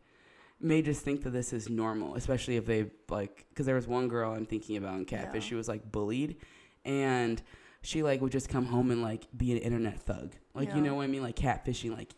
may 0.64 0.82
just 0.82 1.02
think 1.02 1.22
that 1.22 1.30
this 1.30 1.52
is 1.52 1.68
normal, 1.68 2.14
especially 2.16 2.56
if 2.56 2.66
they 2.66 2.86
like. 3.08 3.46
Because 3.50 3.66
there 3.66 3.74
was 3.76 3.86
one 3.86 4.08
girl 4.08 4.32
I'm 4.32 4.46
thinking 4.46 4.76
about 4.76 4.96
in 4.96 5.04
Catfish. 5.04 5.44
Yeah. 5.44 5.48
She 5.50 5.54
was 5.54 5.68
like 5.68 5.90
bullied, 5.92 6.36
and 6.84 7.40
she 7.82 8.02
like 8.02 8.20
would 8.20 8.32
just 8.32 8.48
come 8.48 8.66
home 8.66 8.90
and 8.90 9.02
like 9.02 9.26
be 9.36 9.52
an 9.52 9.58
internet 9.58 10.00
thug. 10.00 10.34
Like 10.54 10.68
Yeah. 10.70 10.76
you 10.76 10.82
know 10.82 10.94
what 10.94 11.02
I 11.04 11.06
mean? 11.06 11.22
Like 11.22 11.36
catfishing 11.36 11.96
like 11.96 12.14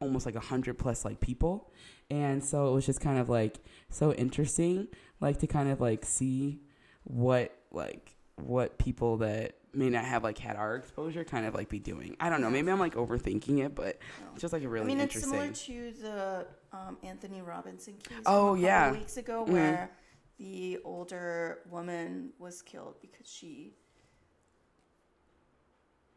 almost 0.00 0.26
like 0.26 0.34
a 0.36 0.40
hundred 0.40 0.78
plus 0.78 1.04
like 1.04 1.20
people, 1.20 1.72
and 2.10 2.44
so 2.44 2.68
it 2.68 2.72
was 2.74 2.86
just 2.86 3.00
kind 3.00 3.18
of 3.18 3.28
like 3.28 3.58
so 3.88 4.12
interesting, 4.12 4.88
like 5.20 5.38
to 5.38 5.46
kind 5.46 5.70
of 5.70 5.80
like 5.80 6.04
see 6.04 6.60
what 7.04 7.56
like 7.72 8.14
what 8.36 8.78
people 8.78 9.18
that 9.18 9.54
may 9.72 9.88
not 9.90 10.04
have 10.04 10.22
like 10.22 10.38
had 10.38 10.54
our 10.56 10.76
exposure 10.76 11.24
kind 11.24 11.46
of 11.46 11.54
like 11.54 11.68
be 11.68 11.78
doing. 11.78 12.16
I 12.20 12.28
don't 12.30 12.40
know. 12.40 12.50
Maybe 12.50 12.70
I'm 12.70 12.78
like 12.78 12.94
overthinking 12.94 13.64
it, 13.64 13.74
but 13.74 13.98
No. 14.20 14.26
it's 14.32 14.42
just 14.42 14.52
like 14.52 14.62
a 14.62 14.68
really 14.68 14.84
I 14.84 14.88
mean, 14.88 15.00
interesting. 15.00 15.34
it's 15.34 15.60
similar 15.60 15.92
to 15.92 16.00
the 16.02 16.46
um, 16.74 16.96
Anthony 17.02 17.40
Robinson 17.42 17.94
case. 18.02 18.18
Oh, 18.26 18.54
from 18.54 18.58
a 18.58 18.58
couple 18.58 18.58
yeah. 18.58 18.92
weeks 18.92 19.16
ago, 19.16 19.44
Mhm. 19.44 19.52
where 19.52 19.90
the 20.38 20.78
older 20.84 21.60
woman 21.70 22.32
was 22.38 22.60
killed 22.62 23.00
because 23.00 23.26
she 23.28 23.74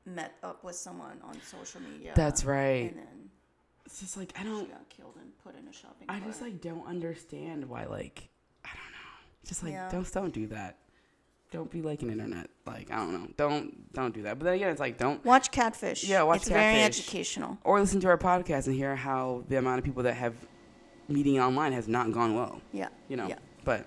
met 0.06 0.34
up 0.44 0.64
with 0.64 0.76
someone 0.76 1.20
on 1.24 1.40
social 1.42 1.82
media. 1.82 2.14
That's 2.16 2.44
right. 2.46 2.90
And 2.92 2.98
then 2.98 3.30
It's 3.86 4.00
just 4.00 4.18
like 4.18 4.34
I 4.40 4.44
don't. 4.44 4.70
got 4.70 4.88
killed 4.90 5.16
and 5.20 5.38
put 5.40 5.56
in 5.56 5.68
a 5.68 5.74
shopping 5.74 6.08
I 6.10 6.20
just 6.22 6.42
like 6.42 6.62
don't 6.62 6.86
understand 6.88 7.68
why 7.70 7.86
like 7.86 8.30
I 8.66 8.70
don't 8.70 8.92
know. 8.92 9.46
Just 9.46 9.64
like 9.64 9.74
Yeah. 9.74 9.90
don't 9.92 10.12
don't 10.12 10.34
do 10.34 10.48
that. 10.48 10.78
Don't 11.52 11.72
be 11.72 11.82
like 11.82 12.02
an 12.02 12.10
internet. 12.10 12.50
Like 12.66 12.92
I 12.92 12.98
don't 12.98 13.14
know. 13.14 13.28
Don't 13.38 13.94
don't 13.94 14.14
do 14.14 14.22
that. 14.24 14.38
But 14.38 14.46
then 14.46 14.54
again, 14.56 14.70
it's 14.70 14.80
like 14.82 14.98
don't 14.98 15.24
watch 15.24 15.50
Catfish. 15.52 16.04
Yeah, 16.04 16.24
watch 16.24 16.42
It's 16.42 16.50
very 16.50 16.82
educational. 16.82 17.58
or 17.64 17.80
listen 17.80 18.00
to 18.02 18.08
our 18.08 18.18
podcast 18.18 18.68
and 18.68 18.76
hear 18.76 18.96
how 18.96 19.44
the 19.48 19.58
amount 19.58 19.80
of 19.80 19.86
people 19.86 20.04
that 20.04 20.16
have 20.16 20.34
meeting 21.08 21.40
online 21.40 21.72
has 21.72 21.88
not 21.88 22.12
gone 22.12 22.36
well. 22.36 22.62
Yeah. 22.74 22.90
You 23.08 23.16
know. 23.16 23.28
Yeah. 23.28 23.38
But 23.64 23.86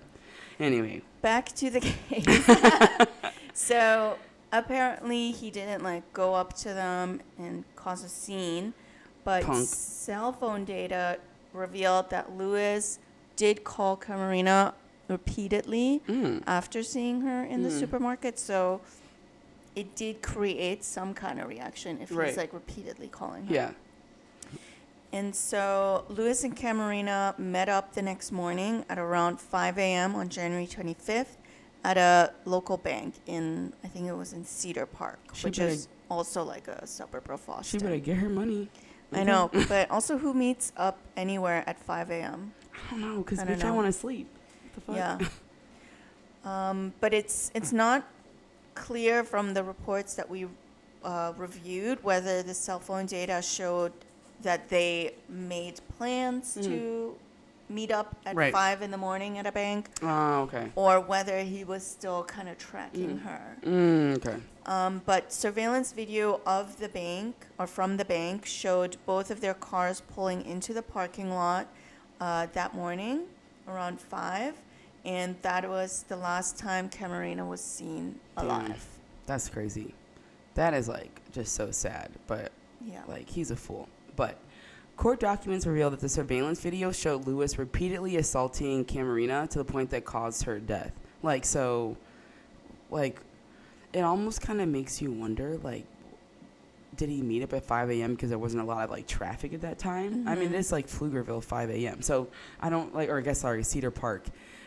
anyway, 0.59 1.01
Back 1.21 1.53
to 1.55 1.69
the 1.69 1.79
case. 2.09 3.07
so 3.53 4.17
apparently 4.51 5.31
he 5.31 5.51
didn't 5.51 5.83
like 5.83 6.11
go 6.13 6.33
up 6.33 6.53
to 6.53 6.69
them 6.73 7.21
and 7.37 7.63
cause 7.75 8.03
a 8.03 8.09
scene, 8.09 8.73
but 9.23 9.43
Punk. 9.43 9.67
cell 9.67 10.31
phone 10.33 10.65
data 10.65 11.19
revealed 11.53 12.09
that 12.09 12.35
Lewis 12.35 12.97
did 13.35 13.63
call 13.63 13.97
Camerina 13.97 14.73
repeatedly 15.11 16.01
mm, 16.07 16.41
after 16.47 16.81
seeing 16.83 17.21
her 17.21 17.43
in 17.43 17.61
the 17.63 17.69
Mm. 17.69 17.79
supermarket. 17.79 18.39
So 18.39 18.81
it 19.75 19.95
did 19.95 20.21
create 20.21 20.83
some 20.83 21.13
kind 21.13 21.39
of 21.39 21.47
reaction 21.47 21.99
if 22.01 22.11
Right. 22.11 22.29
he's 22.29 22.37
like 22.37 22.53
repeatedly 22.53 23.07
calling 23.07 23.45
her. 23.47 23.53
yeah. 23.53 23.71
And 25.13 25.35
so 25.35 26.05
Lewis 26.07 26.43
and 26.45 26.55
Camerina 26.55 27.37
met 27.37 27.67
up 27.67 27.93
the 27.93 28.01
next 28.01 28.31
morning 28.31 28.85
at 28.89 28.97
around 28.97 29.41
5 29.41 29.77
a.m. 29.77 30.15
on 30.15 30.29
January 30.29 30.65
25th 30.65 31.35
at 31.83 31.97
a 31.97 32.31
local 32.45 32.77
bank 32.77 33.15
in, 33.25 33.73
I 33.83 33.87
think 33.89 34.07
it 34.07 34.13
was 34.15 34.31
in 34.31 34.45
Cedar 34.45 34.85
Park, 34.85 35.19
She 35.33 35.47
which 35.47 35.59
is 35.59 35.89
also 36.09 36.43
like 36.43 36.67
a 36.69 36.87
suburb 36.87 37.29
of 37.29 37.41
She 37.45 37.51
Austin. 37.51 37.79
better 37.81 37.97
get 37.99 38.17
her 38.17 38.29
money. 38.29 38.69
I 39.11 39.23
know, 39.23 39.49
but 39.67 39.91
also 39.91 40.17
who 40.17 40.33
meets 40.33 40.71
up 40.77 40.97
anywhere 41.17 41.65
at 41.67 41.77
5 41.77 42.09
a.m.? 42.11 42.53
I 42.73 42.91
don't 42.91 43.01
know, 43.01 43.17
because 43.21 43.39
bitch, 43.39 43.65
I 43.65 43.71
want 43.71 43.87
to 43.87 43.91
sleep. 43.91 44.27
The 44.75 44.81
fuck? 44.81 44.95
Yeah. 44.95 45.17
um, 46.45 46.93
but 46.99 47.13
it's 47.13 47.51
it's 47.53 47.71
not 47.73 48.03
clear 48.75 49.23
from 49.23 49.53
the 49.53 49.63
reports 49.63 50.13
that 50.15 50.29
we 50.29 50.47
uh, 51.03 51.33
reviewed 51.37 52.01
whether 52.03 52.41
the 52.43 52.53
cell 52.53 52.79
phone 52.79 53.05
data 53.05 53.41
showed 53.41 53.91
that 54.41 54.69
they 54.69 55.13
made 55.29 55.79
plans 55.97 56.57
Mm. 56.57 56.63
to 56.63 57.15
meet 57.69 57.91
up 57.91 58.15
at 58.25 58.35
Right. 58.35 58.51
five 58.53 58.81
in 58.81 58.91
the 58.91 58.97
morning 58.97 59.37
at 59.37 59.45
a 59.47 59.51
bank, 59.51 59.89
Oh, 60.01 60.41
okay. 60.41 60.71
or 60.75 60.99
whether 60.99 61.39
he 61.39 61.63
was 61.63 61.85
still 61.85 62.23
kind 62.25 62.49
of 62.49 62.57
tracking 62.57 63.17
Mm. 63.19 63.21
her. 63.23 63.57
Mm, 63.63 64.15
okay. 64.17 64.37
Um, 64.65 65.01
but 65.05 65.31
surveillance 65.31 65.91
video 65.93 66.41
of 66.45 66.77
the 66.79 66.89
bank 66.89 67.33
or 67.57 67.67
from 67.67 67.97
the 67.97 68.05
bank 68.05 68.45
showed 68.45 68.97
both 69.05 69.31
of 69.31 69.39
their 69.41 69.53
cars 69.53 70.01
pulling 70.01 70.45
into 70.45 70.73
the 70.73 70.81
parking 70.83 71.29
lot 71.33 71.67
uh, 72.19 72.47
that 72.53 72.75
morning 72.75 73.21
around 73.67 73.99
five, 73.99 74.55
and 75.05 75.35
that 75.41 75.67
was 75.67 76.03
the 76.07 76.15
last 76.15 76.57
time 76.57 76.89
Camerina 76.89 77.47
was 77.47 77.61
seen 77.61 78.19
alive. 78.37 78.83
That's 79.25 79.49
crazy. 79.49 79.93
That 80.55 80.73
is 80.73 80.87
like 80.87 81.21
just 81.31 81.53
so 81.53 81.71
sad, 81.71 82.11
but 82.27 82.51
Yeah. 82.85 83.01
like 83.07 83.29
he's 83.29 83.51
a 83.51 83.55
fool. 83.55 83.87
But 84.15 84.37
court 84.97 85.19
documents 85.19 85.65
reveal 85.65 85.89
that 85.91 85.99
the 85.99 86.09
surveillance 86.09 86.59
video 86.59 86.91
showed 86.91 87.25
Lewis 87.25 87.57
repeatedly 87.57 88.17
assaulting 88.17 88.85
Camerina 88.85 89.49
to 89.49 89.59
the 89.59 89.65
point 89.65 89.89
that 89.91 90.05
caused 90.05 90.43
her 90.43 90.59
death. 90.59 90.91
Like 91.23 91.45
so, 91.45 91.95
like 92.89 93.21
it 93.93 94.01
almost 94.01 94.41
kind 94.41 94.61
of 94.61 94.67
makes 94.67 95.01
you 95.01 95.11
wonder, 95.11 95.57
like. 95.57 95.85
Did 96.95 97.09
he 97.09 97.21
meet 97.21 97.41
up 97.43 97.53
at 97.53 97.63
5 97.63 97.89
a.m. 97.89 98.15
because 98.15 98.29
there 98.29 98.37
wasn't 98.39 98.63
a 98.63 98.65
lot 98.65 98.83
of 98.83 98.89
like 98.89 99.07
traffic 99.07 99.53
at 99.53 99.61
that 99.61 99.79
time? 99.79 100.27
I 100.27 100.35
mean, 100.35 100.49
Mhm. 100.49 100.53
it's 100.59 100.71
like 100.71 100.87
Pflugerville 100.87 101.43
5 101.43 101.69
a.m. 101.69 102.01
So 102.01 102.27
I 102.59 102.69
don't 102.69 102.93
like, 102.93 103.09
or 103.09 103.17
I 103.17 103.21
guess 103.21 103.39
sorry, 103.39 103.63
Cedar 103.63 103.91
Park, 103.91 104.25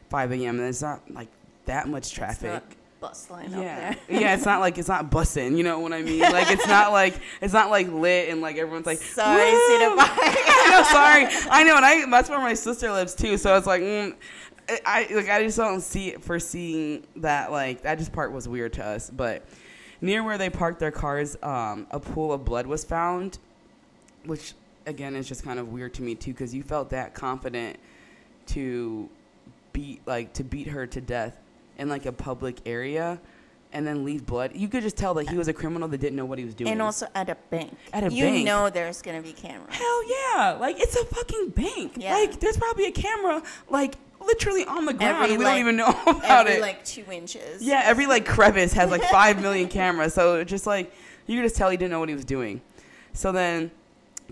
5 0.09 0.33
a.m. 0.33 0.59
And 0.59 0.69
it's 0.69 0.83
not 0.83 1.03
like 1.11 1.29
that 1.67 1.89
much 1.89 2.13
traffic. 2.13 2.63
bus 3.01 3.29
line 3.31 3.51
yeah, 3.51 3.57
up 3.59 4.07
there. 4.09 4.21
yeah. 4.21 4.35
It's 4.35 4.47
not 4.47 4.61
like 4.61 4.79
it's 4.79 4.89
not 4.89 5.11
bussing. 5.11 5.57
You 5.59 5.63
know 5.63 5.79
what 5.81 5.93
I 5.93 6.01
mean? 6.01 6.21
Like 6.21 6.51
it's 6.51 6.67
not 6.67 6.93
like 7.01 7.15
it's 7.43 7.53
not 7.53 7.69
like 7.69 7.89
lit 7.93 8.31
and 8.31 8.41
like 8.41 8.57
everyone's 8.57 8.87
like. 8.87 8.99
Sorry, 8.99 9.53
"Woo!" 9.53 9.69
Cedar 9.69 9.95
Park. 9.97 10.11
I 10.17 10.69
know. 10.71 10.83
Sorry, 10.91 11.49
I 11.51 11.63
know, 11.65 11.77
and 11.77 11.85
I 11.85 12.07
that's 12.11 12.31
where 12.31 12.39
my 12.41 12.55
sister 12.55 12.91
lives 12.91 13.15
too. 13.15 13.37
So 13.37 13.55
it's 13.59 13.67
like. 13.67 13.83
Mm, 13.83 14.15
I 14.87 15.07
like 15.11 15.29
I 15.29 15.43
just 15.45 15.59
don't 15.59 15.83
see 15.83 16.09
it 16.09 16.23
foreseeing 16.25 17.05
that 17.17 17.53
like 17.53 17.83
that 17.83 17.99
just 17.99 18.13
part 18.15 18.33
was 18.33 18.49
weird 18.49 18.73
to 18.75 18.85
us. 18.87 19.11
But 19.11 19.45
near 20.05 20.23
where 20.23 20.39
they 20.39 20.51
parked 20.51 20.79
their 20.79 20.91
cars, 20.91 21.37
um, 21.43 21.87
a 21.91 21.99
pool 21.99 22.33
of 22.33 22.45
blood 22.45 22.67
was 22.67 22.85
found, 22.85 23.39
which 24.25 24.55
again 24.87 25.17
is 25.17 25.27
just 25.27 25.43
kind 25.43 25.59
of 25.59 25.73
weird 25.73 25.95
to 25.95 26.03
me 26.03 26.15
too 26.15 26.33
because 26.33 26.55
you 26.55 26.63
felt 26.63 26.91
that 26.91 27.15
confident 27.15 27.79
to 28.47 29.09
beat 29.73 30.01
like 30.07 30.33
to 30.35 30.45
beat 30.45 30.69
her 30.69 30.87
to 30.87 31.01
death 31.01 31.41
in 31.79 31.89
like 31.89 32.07
a 32.07 32.13
public 32.13 32.59
area 32.67 33.19
and 33.73 33.85
then 33.85 34.05
leave 34.05 34.25
blood. 34.25 34.53
You 34.55 34.69
could 34.69 34.83
just 34.83 34.97
tell 34.97 35.15
that 35.15 35.29
he 35.29 35.37
was 35.37 35.49
a 35.49 35.53
criminal 35.53 35.89
that 35.89 35.99
didn't 35.99 36.17
know 36.17 36.25
what 36.25 36.39
he 36.39 36.45
was 36.45 36.55
doing. 36.55 36.71
And 36.71 36.81
also 36.81 37.09
at 37.15 37.29
a 37.29 37.37
bank. 37.51 37.77
At 37.93 38.05
a 38.05 38.13
you 38.13 38.25
bank. 38.25 38.39
You 38.39 38.45
know 38.45 38.71
there's 38.71 39.03
gonna 39.03 39.23
be 39.23 39.33
cameras. 39.33 39.75
Hell 39.75 40.11
yeah! 40.11 40.57
Like 40.61 40.79
it's 40.79 40.97
a 40.97 41.05
fucking 41.05 41.49
bank. 41.51 41.95
Yeah. 41.97 42.15
Like 42.15 42.39
there's 42.41 42.57
probably 42.57 42.87
a 42.87 42.93
camera 42.93 43.43
like 43.69 43.97
literally 44.27 44.65
on 44.67 44.85
the 44.85 44.93
ground. 44.95 45.25
Every, 45.25 45.37
we 45.37 45.45
like- 45.45 45.53
don't 45.55 45.61
even 45.61 45.77
know 45.77 45.89
about 46.07 46.47
it. 46.47 46.51
Every 46.51 46.53
it. 46.55 46.61
like 46.61 46.85
two 46.85 47.05
inches. 47.11 47.63
yeah, 47.63 47.83
every 47.85 48.07
like 48.07 48.25
crevice 48.27 48.73
has 48.73 48.91
like 48.91 49.03
five 49.05 49.41
million 49.41 49.69
cameras. 49.69 50.15
So 50.15 50.45
just 50.45 50.67
like 50.67 50.93
you 51.27 51.37
could 51.39 51.45
just 51.45 51.57
tell 51.57 51.71
he 51.71 51.77
didn't 51.77 51.91
know 51.91 52.01
what 52.01 52.09
he 52.09 52.15
was 52.15 52.25
doing. 52.25 52.61
So 53.13 53.33
then, 53.33 53.71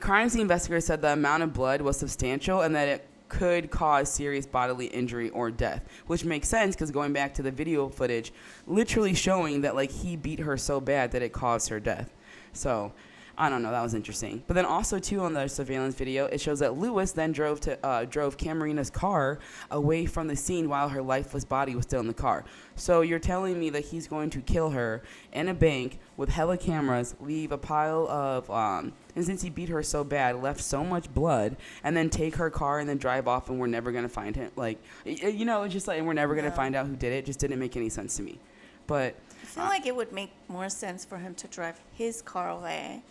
crime 0.00 0.28
scene 0.28 0.42
investigators 0.42 0.86
said 0.86 1.00
the 1.02 1.12
amount 1.12 1.42
of 1.42 1.52
blood 1.52 1.80
was 1.82 1.96
substantial 1.98 2.62
and 2.62 2.74
that 2.74 2.88
it 2.88 3.06
could 3.28 3.70
cause 3.70 4.12
serious 4.12 4.44
bodily 4.44 4.86
injury 4.86 5.30
or 5.30 5.50
death, 5.50 5.82
which 6.06 6.22
makes 6.24 6.48
sense 6.48 6.74
because 6.74 6.90
going 6.90 7.12
back 7.14 7.32
to 7.34 7.42
the 7.42 7.50
video 7.50 7.88
footage, 7.88 8.30
literally 8.66 9.14
showing 9.14 9.62
that 9.62 9.74
like 9.74 9.90
he 9.90 10.16
beat 10.16 10.40
her 10.40 10.56
so 10.58 10.80
bad 10.80 11.12
that 11.12 11.22
it 11.22 11.32
caused 11.32 11.68
her 11.70 11.80
death. 11.80 12.12
So 12.52 12.92
I 13.38 13.48
don't 13.48 13.62
know, 13.62 13.70
that 13.70 13.82
was 13.82 13.94
interesting. 13.94 14.42
But 14.46 14.54
then 14.54 14.66
also 14.66 14.98
too 14.98 15.20
on 15.20 15.32
the 15.32 15.48
surveillance 15.48 15.94
video, 15.94 16.26
it 16.26 16.40
shows 16.40 16.58
that 16.58 16.76
Lewis 16.76 17.12
then 17.12 17.32
drove 17.32 17.60
to 17.60 17.78
uh, 17.86 18.04
drove 18.04 18.36
Camerina's 18.36 18.90
car 18.90 19.38
away 19.70 20.04
from 20.06 20.28
the 20.28 20.36
scene 20.36 20.68
while 20.68 20.88
her 20.90 21.00
lifeless 21.02 21.44
body 21.44 21.74
was 21.74 21.84
still 21.84 22.00
in 22.00 22.06
the 22.06 22.14
car. 22.14 22.44
So 22.76 23.00
you're 23.00 23.18
telling 23.18 23.58
me 23.58 23.70
that 23.70 23.86
he's 23.86 24.06
going 24.06 24.30
to 24.30 24.40
kill 24.40 24.70
her 24.70 25.02
in 25.32 25.48
a 25.48 25.54
bank 25.54 25.98
with 26.16 26.28
hella 26.28 26.56
cameras, 26.58 27.14
leave 27.20 27.52
a 27.52 27.58
pile 27.58 28.06
of 28.08 28.50
um, 28.50 28.92
and 29.16 29.24
since 29.24 29.42
he 29.42 29.50
beat 29.50 29.68
her 29.70 29.82
so 29.82 30.04
bad, 30.04 30.42
left 30.42 30.60
so 30.60 30.84
much 30.84 31.12
blood, 31.12 31.56
and 31.84 31.96
then 31.96 32.10
take 32.10 32.36
her 32.36 32.50
car 32.50 32.78
and 32.80 32.88
then 32.88 32.98
drive 32.98 33.26
off, 33.28 33.48
and 33.50 33.58
we're 33.58 33.66
never 33.66 33.92
gonna 33.92 34.08
find 34.08 34.36
him. 34.36 34.50
Like, 34.56 34.78
y- 35.06 35.18
y- 35.22 35.28
you 35.28 35.44
know, 35.44 35.62
it's 35.62 35.72
just 35.72 35.88
like 35.88 35.98
and 35.98 36.06
we're 36.06 36.12
never 36.12 36.34
gonna 36.34 36.48
No. 36.50 36.54
find 36.54 36.74
out 36.76 36.86
who 36.86 36.96
did 36.96 37.12
it. 37.12 37.24
Just 37.26 37.38
didn't 37.40 37.58
make 37.58 37.76
any 37.76 37.88
sense 37.88 38.16
to 38.16 38.22
me. 38.22 38.38
But 38.86 39.14
I 39.42 39.46
feel 39.46 39.64
like 39.64 39.86
it 39.86 39.94
would 39.94 40.12
make 40.12 40.32
more 40.48 40.68
sense 40.68 41.04
for 41.04 41.18
him 41.18 41.34
to 41.36 41.48
drive 41.48 41.80
his 41.94 42.20
car 42.22 42.50
away 42.50 43.02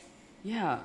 yeah, 0.43 0.79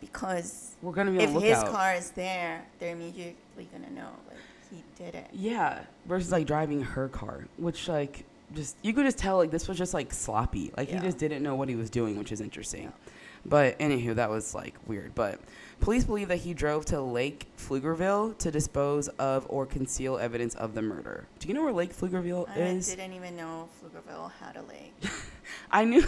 because 0.00 0.74
we're 0.82 0.92
gonna 0.92 1.10
be 1.10 1.18
if 1.18 1.30
his 1.30 1.58
car 1.64 1.94
is 1.94 2.10
there, 2.12 2.64
they're 2.78 2.92
immediately 2.92 3.68
gonna 3.72 3.90
know 3.90 4.10
like 4.28 4.38
he 4.70 4.82
did 4.96 5.14
it. 5.14 5.26
Yeah, 5.32 5.80
versus 6.06 6.30
like 6.32 6.46
driving 6.46 6.82
her 6.82 7.08
car, 7.08 7.46
which 7.56 7.88
like 7.88 8.24
just 8.54 8.76
you 8.82 8.92
could 8.92 9.04
just 9.04 9.18
tell 9.18 9.36
like 9.36 9.50
this 9.50 9.68
was 9.68 9.76
just 9.78 9.94
like 9.94 10.12
sloppy. 10.12 10.72
Like 10.76 10.88
Yeah. 10.90 11.00
he 11.00 11.06
just 11.06 11.18
didn't 11.18 11.42
know 11.42 11.54
what 11.54 11.68
he 11.68 11.74
was 11.76 11.90
doing, 11.90 12.18
which 12.18 12.32
is 12.32 12.40
interesting. 12.40 12.92
But 13.46 13.78
anywho, 13.78 14.16
that 14.16 14.30
was 14.30 14.54
like 14.54 14.74
weird. 14.86 15.14
But 15.14 15.40
police 15.80 16.04
believe 16.04 16.28
that 16.28 16.38
he 16.38 16.54
drove 16.54 16.84
to 16.86 17.00
Lake 17.00 17.46
Pflugerville 17.56 18.36
to 18.38 18.50
dispose 18.50 19.08
of 19.08 19.46
or 19.48 19.64
conceal 19.64 20.18
evidence 20.18 20.54
of 20.56 20.74
the 20.74 20.82
murder. 20.82 21.26
Do 21.38 21.48
you 21.48 21.54
know 21.54 21.62
where 21.62 21.72
Lake 21.72 21.94
Pflugerville 21.96 22.48
I 22.48 22.58
is? 22.60 22.92
I 22.92 22.96
didn't 22.96 23.14
even 23.14 23.36
know 23.36 23.68
Pflugerville 23.80 24.32
had 24.40 24.56
a 24.56 24.62
lake. 24.62 24.92
I 25.70 25.84
knew. 25.84 26.04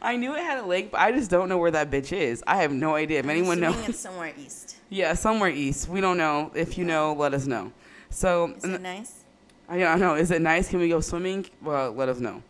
I 0.00 0.16
knew 0.16 0.34
it 0.34 0.42
had 0.42 0.58
a 0.58 0.66
lake, 0.66 0.90
but 0.90 1.00
I 1.00 1.12
just 1.12 1.30
don't 1.30 1.48
know 1.48 1.58
where 1.58 1.70
that 1.70 1.90
bitch 1.90 2.12
is. 2.12 2.42
I 2.46 2.62
have 2.62 2.72
no 2.72 2.94
idea. 2.94 3.18
If 3.18 3.24
I'm 3.24 3.30
anyone 3.30 3.60
knows, 3.60 3.88
it's 3.88 3.98
somewhere 3.98 4.32
east. 4.38 4.76
yeah, 4.90 5.14
somewhere 5.14 5.50
east. 5.50 5.88
We 5.88 6.00
don't 6.00 6.16
know. 6.18 6.50
If 6.54 6.78
you 6.78 6.84
know, 6.84 7.14
let 7.14 7.34
us 7.34 7.46
know. 7.46 7.72
So 8.10 8.54
Is 8.56 8.64
it 8.64 8.80
nice? 8.80 9.24
I 9.68 9.78
don't 9.78 10.00
know. 10.00 10.14
Is 10.14 10.30
it 10.30 10.40
nice? 10.40 10.68
Can 10.68 10.78
we 10.78 10.88
go 10.88 11.00
swimming? 11.00 11.46
Well, 11.60 11.92
let 11.92 12.08
us 12.08 12.20
know. 12.20 12.42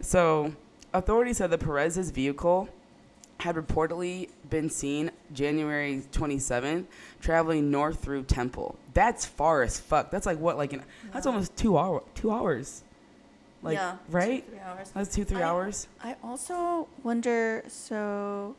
So, 0.00 0.52
authorities 0.92 1.38
said 1.38 1.50
that 1.50 1.60
Perez's 1.60 2.10
vehicle 2.10 2.68
had 3.38 3.56
reportedly 3.56 4.28
been 4.50 4.68
seen 4.68 5.10
January 5.32 6.02
27th 6.12 6.84
traveling 7.20 7.70
north 7.70 8.00
through 8.02 8.24
Temple. 8.24 8.76
That's 8.92 9.24
far 9.24 9.62
as 9.62 9.80
fuck. 9.80 10.10
That's 10.10 10.26
like 10.26 10.38
what? 10.38 10.58
Like 10.58 10.74
an, 10.74 10.82
that's 11.12 11.26
almost 11.26 11.56
two 11.56 11.78
hour 11.78 12.02
two 12.14 12.30
hours. 12.30 12.82
Like 13.62 13.74
yeah, 13.76 13.92
two, 14.10 14.16
right? 14.16 14.46
three 14.48 14.58
hours. 14.58 14.90
That's 14.94 15.14
two 15.14 15.24
three 15.24 15.42
I- 15.42 15.48
hours. 15.48 15.86
I 16.02 16.16
also 16.24 16.88
wonder. 17.02 17.62
So, 17.68 18.56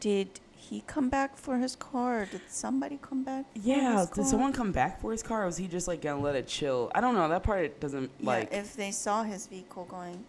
did 0.00 0.28
he 0.56 0.82
come 0.86 1.08
back 1.08 1.36
for 1.36 1.58
his 1.58 1.74
car? 1.76 2.26
Did 2.30 2.42
somebody 2.48 2.98
come 3.00 3.22
back? 3.24 3.44
For 3.52 3.58
Yeah. 3.60 4.00
his 4.00 4.08
Did 4.08 4.14
car? 4.16 4.24
someone 4.24 4.52
come 4.52 4.72
back 4.72 5.00
for 5.00 5.10
his 5.12 5.22
car? 5.22 5.42
Or 5.42 5.46
was 5.46 5.56
he 5.56 5.68
just 5.68 5.88
like 5.88 6.02
gonna 6.02 6.20
let 6.20 6.34
it 6.36 6.46
chill? 6.46 6.90
I 6.94 7.00
don't 7.00 7.14
know. 7.14 7.28
That 7.28 7.42
part 7.42 7.80
doesn't 7.80 8.10
Yeah, 8.20 8.26
like. 8.26 8.52
if 8.52 8.76
they 8.76 8.90
saw 8.90 9.22
his 9.22 9.46
vehicle 9.46 9.84
going 9.86 10.24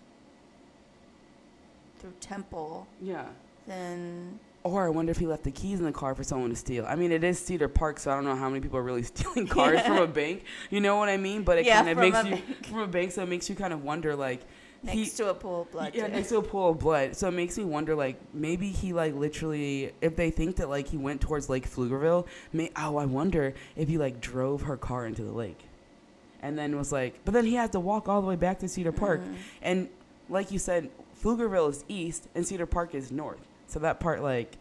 through 2.00 2.14
Temple, 2.22 2.88
yeah. 3.02 3.26
then 3.68 4.40
Or 4.66 4.84
I 4.84 4.90
wonder 4.90 5.12
if 5.12 5.20
he 5.20 5.28
left 5.28 5.44
the 5.44 5.52
keys 5.52 5.78
in 5.78 5.86
the 5.86 5.92
car 5.92 6.16
for 6.16 6.24
someone 6.24 6.50
to 6.50 6.56
steal. 6.56 6.88
I 6.88 6.96
mean, 6.96 7.12
it 7.12 7.24
is 7.24 7.38
Cedar 7.38 7.68
Park, 7.68 8.00
so 8.00 8.10
I 8.10 8.16
don't 8.16 8.24
know 8.26 8.36
how 8.36 8.50
many 8.50 8.62
people 8.62 8.80
are 8.80 8.84
really 8.84 9.04
stealing 9.14 9.46
cars 9.46 9.80
from 9.82 9.98
a 10.00 10.08
bank. 10.08 10.44
You 10.72 10.82
know 10.82 10.98
what 10.98 11.08
I 11.08 11.18
mean? 11.18 11.44
But 11.44 11.60
it 11.60 11.66
Yeah, 11.68 11.84
kind 11.84 11.90
of 11.90 11.98
makes 12.00 12.24
you 12.26 12.32
bank. 12.32 12.66
from 12.66 12.80
a 12.80 12.88
bank, 12.88 13.12
so 13.12 13.22
it 13.22 13.30
makes 13.30 13.48
you 13.48 13.56
kind 13.56 13.72
of 13.74 13.84
wonder, 13.84 14.16
like, 14.16 14.42
he, 14.88 15.02
next 15.02 15.14
to 15.18 15.30
a 15.30 15.36
pool 15.36 15.62
of 15.62 15.72
blood. 15.72 15.92
yeah, 15.94 16.08
too. 16.08 16.14
next 16.14 16.30
to 16.30 16.38
a 16.38 16.42
pool 16.42 16.70
of 16.72 16.80
blood. 16.80 17.16
So 17.16 17.28
it 17.28 17.32
makes 17.34 17.60
me 17.60 17.64
wonder, 17.64 17.94
like, 17.96 18.20
maybe 18.34 18.70
he 18.70 18.92
like 18.92 19.14
literally, 19.14 19.92
if 20.02 20.16
they 20.16 20.32
think 20.32 20.56
that 20.56 20.68
like 20.70 20.88
he 20.88 20.98
went 20.98 21.22
towards 21.22 21.48
Lake 21.48 21.70
Pflugerville, 21.70 22.26
may 22.52 22.72
oh, 22.76 22.98
I 22.98 23.06
wonder 23.06 23.54
if 23.76 23.88
he 23.88 23.98
like 24.00 24.20
drove 24.20 24.64
her 24.64 24.78
car 24.78 25.06
into 25.06 25.22
the 25.24 25.32
lake, 25.32 25.60
and 26.42 26.58
then 26.58 26.76
was 26.76 26.92
like, 26.92 27.20
but 27.24 27.34
then 27.36 27.46
he 27.46 27.54
had 27.54 27.72
to 27.74 27.80
walk 27.80 28.08
all 28.10 28.22
the 28.22 28.28
way 28.28 28.36
back 28.36 28.60
to 28.60 28.68
Cedar 28.68 28.92
Park, 28.92 29.22
Mhm. 29.22 29.36
and 29.62 29.90
like 30.30 30.52
you 30.52 30.58
said, 30.60 30.90
Pflugerville 31.24 31.70
is 31.70 31.84
east 31.88 32.28
and 32.36 32.46
Cedar 32.48 32.66
Park 32.68 32.94
is 32.96 33.12
north. 33.12 33.42
So 33.68 33.80
that 33.80 34.00
part, 34.00 34.22
like, 34.22 34.58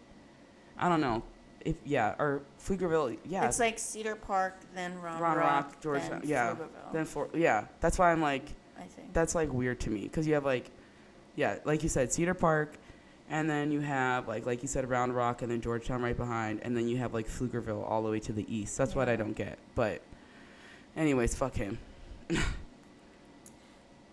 I 0.79 0.89
don't 0.89 1.01
know 1.01 1.23
if 1.65 1.77
yeah, 1.85 2.15
or 2.19 2.43
Pflugerville, 2.61 3.17
yeah, 3.25 3.47
It's 3.47 3.59
like 3.59 3.79
Cedar 3.79 4.17
Park, 4.17 4.57
then 4.75 5.01
Round, 5.01 5.21
Round 5.21 5.39
Rock, 5.39 5.67
Rock, 5.67 5.81
Georgetown, 5.81 6.21
then 6.21 6.29
yeah, 6.29 6.55
Pflugerville, 6.55 6.93
then 6.93 7.05
for 7.05 7.29
yeah. 7.35 7.67
That's 7.81 7.99
why 7.99 8.13
I'm 8.13 8.21
like, 8.21 8.45
I 8.79 8.83
think. 8.83 9.13
that's 9.13 9.35
like 9.35 9.53
weird 9.53 9.81
to 9.81 9.91
me 9.91 10.03
because 10.03 10.27
you 10.27 10.35
have 10.35 10.45
like, 10.45 10.71
yeah, 11.37 11.59
like 11.65 11.83
you 11.83 11.89
said, 11.89 12.13
Cedar 12.13 12.35
Park, 12.35 12.75
and 13.31 13.49
then 13.49 13.71
you 13.73 13.81
have 13.81 14.29
like 14.29 14.47
like 14.47 14.63
you 14.63 14.69
said, 14.69 14.89
Round 14.89 15.15
Rock, 15.15 15.43
and 15.43 15.51
then 15.51 15.61
Georgetown 15.61 16.03
right 16.03 16.17
behind, 16.17 16.61
and 16.63 16.77
then 16.77 16.89
you 16.89 16.99
have 16.99 17.15
like 17.15 17.29
Pflugerville 17.29 17.89
all 17.91 18.03
the 18.03 18.11
way 18.11 18.21
to 18.21 18.33
the 18.33 18.45
east. 18.55 18.77
That's 18.77 18.95
what 18.95 19.09
I 19.09 19.17
don't 19.17 19.35
get. 19.35 19.59
But, 19.75 20.03
anyways, 20.97 21.35
fuck 21.35 21.55
him. 21.55 21.79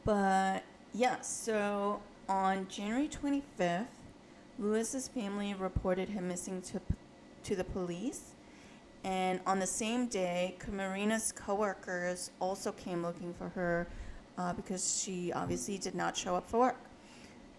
But 0.04 0.64
yeah, 0.94 1.22
so 1.22 2.02
on 2.28 2.68
January 2.68 3.08
25th, 3.08 3.86
Lewis's 4.62 5.08
family 5.08 5.54
reported 5.56 6.10
him 6.10 6.28
missing 6.28 6.62
to 6.62 6.80
to 7.44 7.56
the 7.56 7.64
police. 7.64 8.34
And 9.04 9.40
on 9.48 9.58
the 9.58 9.66
same 9.66 10.06
day, 10.06 10.56
Camerina's 10.60 11.32
coworkers 11.32 12.30
also 12.40 12.72
came 12.72 13.02
looking 13.02 13.34
for 13.34 13.50
her 13.50 13.88
uh, 14.38 14.54
because 14.54 15.02
she 15.02 15.34
obviously 15.34 15.80
did 15.80 15.96
not 15.96 16.16
show 16.16 16.36
up 16.36 16.48
for 16.48 16.60
work. 16.60 16.78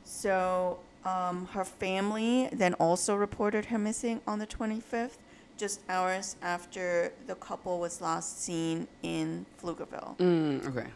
So 0.05 0.79
um, 1.05 1.47
her 1.47 1.65
family 1.65 2.49
then 2.53 2.75
also 2.75 3.17
reported 3.17 3.67
her 3.67 3.79
missing 3.79 4.21
on 4.25 4.39
the 4.39 4.47
25th, 4.47 5.19
just 5.57 5.81
hours 5.89 6.37
after 6.43 7.13
the 7.27 7.35
couple 7.35 7.81
was 7.81 8.01
last 8.01 8.41
seen 8.41 8.87
in 9.03 9.45
Pflugerville. 9.61 10.17
Mm, 10.19 10.67
okay. 10.69 10.87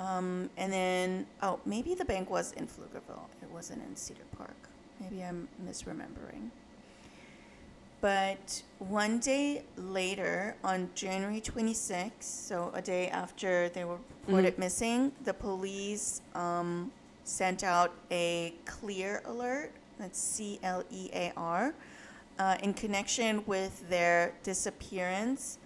Um, 0.00 0.48
and 0.56 0.72
then, 0.72 1.26
oh, 1.42 1.60
maybe 1.66 1.94
the 1.94 2.06
bank 2.06 2.30
was 2.30 2.52
in 2.52 2.66
Pflugerville. 2.66 3.26
It 3.42 3.50
wasn't 3.52 3.82
in 3.86 3.94
Cedar 3.94 4.24
Park. 4.36 4.56
Maybe 4.98 5.22
I'm 5.22 5.46
misremembering. 5.62 6.48
But 8.00 8.62
one 8.78 9.18
day 9.18 9.62
later, 9.76 10.56
on 10.64 10.88
January 10.94 11.42
26th, 11.42 12.22
so 12.22 12.70
a 12.74 12.80
day 12.80 13.08
after 13.08 13.68
they 13.68 13.84
were 13.84 13.98
reported 14.26 14.58
missing, 14.58 15.12
the 15.24 15.34
police 15.34 16.22
um, 16.34 16.90
sent 17.24 17.62
out 17.62 17.92
a 18.10 18.54
clear 18.64 19.20
alert. 19.26 19.70
That's 19.98 20.18
C 20.18 20.58
L 20.62 20.82
E 20.90 21.10
A 21.12 21.30
R. 21.36 21.74
Uh, 22.38 22.56
in 22.62 22.72
connection 22.72 23.44
with 23.44 23.86
their 23.90 24.32
disappearance, 24.44 25.58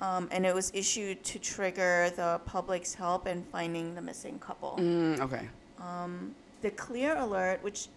um, 0.00 0.28
and 0.30 0.46
it 0.46 0.54
was 0.54 0.70
issued 0.74 1.22
to 1.24 1.38
trigger 1.38 2.10
the 2.16 2.40
public's 2.46 2.94
help 2.94 3.26
in 3.26 3.44
finding 3.44 3.94
the 3.94 4.00
missing 4.02 4.38
couple. 4.38 4.76
Mm, 4.78 5.20
okay. 5.20 5.48
Um, 5.78 6.34
the 6.62 6.70
clear 6.70 7.16
alert, 7.16 7.62
which 7.62 7.88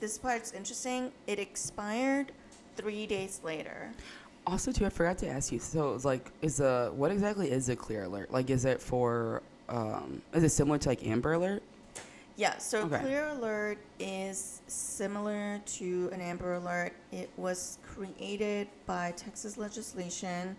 this 0.00 0.18
part's 0.18 0.52
interesting, 0.52 1.12
it 1.26 1.38
expired 1.38 2.32
three 2.76 3.06
days 3.06 3.40
later. 3.42 3.90
Also, 4.46 4.72
too, 4.72 4.86
I 4.86 4.88
forgot 4.88 5.18
to 5.18 5.28
ask 5.28 5.52
you. 5.52 5.58
So, 5.58 5.94
it's 5.94 6.04
like, 6.04 6.30
is 6.42 6.60
a 6.60 6.90
what 6.94 7.10
exactly 7.10 7.50
is 7.50 7.68
a 7.68 7.76
clear 7.76 8.04
alert? 8.04 8.32
Like, 8.32 8.50
is 8.50 8.64
it 8.64 8.80
for? 8.80 9.42
Um, 9.68 10.20
is 10.34 10.42
it 10.42 10.48
similar 10.48 10.78
to 10.78 10.88
like 10.88 11.06
Amber 11.06 11.34
Alert? 11.34 11.62
Yeah, 12.36 12.56
so 12.58 12.80
Okay. 12.84 12.98
Clear 13.00 13.28
Alert 13.28 13.78
is 13.98 14.62
similar 14.66 15.60
to 15.66 16.10
an 16.12 16.20
Amber 16.20 16.54
Alert. 16.54 16.94
It 17.12 17.28
was 17.36 17.78
created 17.84 18.66
by 18.86 19.12
Texas 19.16 19.58
legislation 19.58 20.56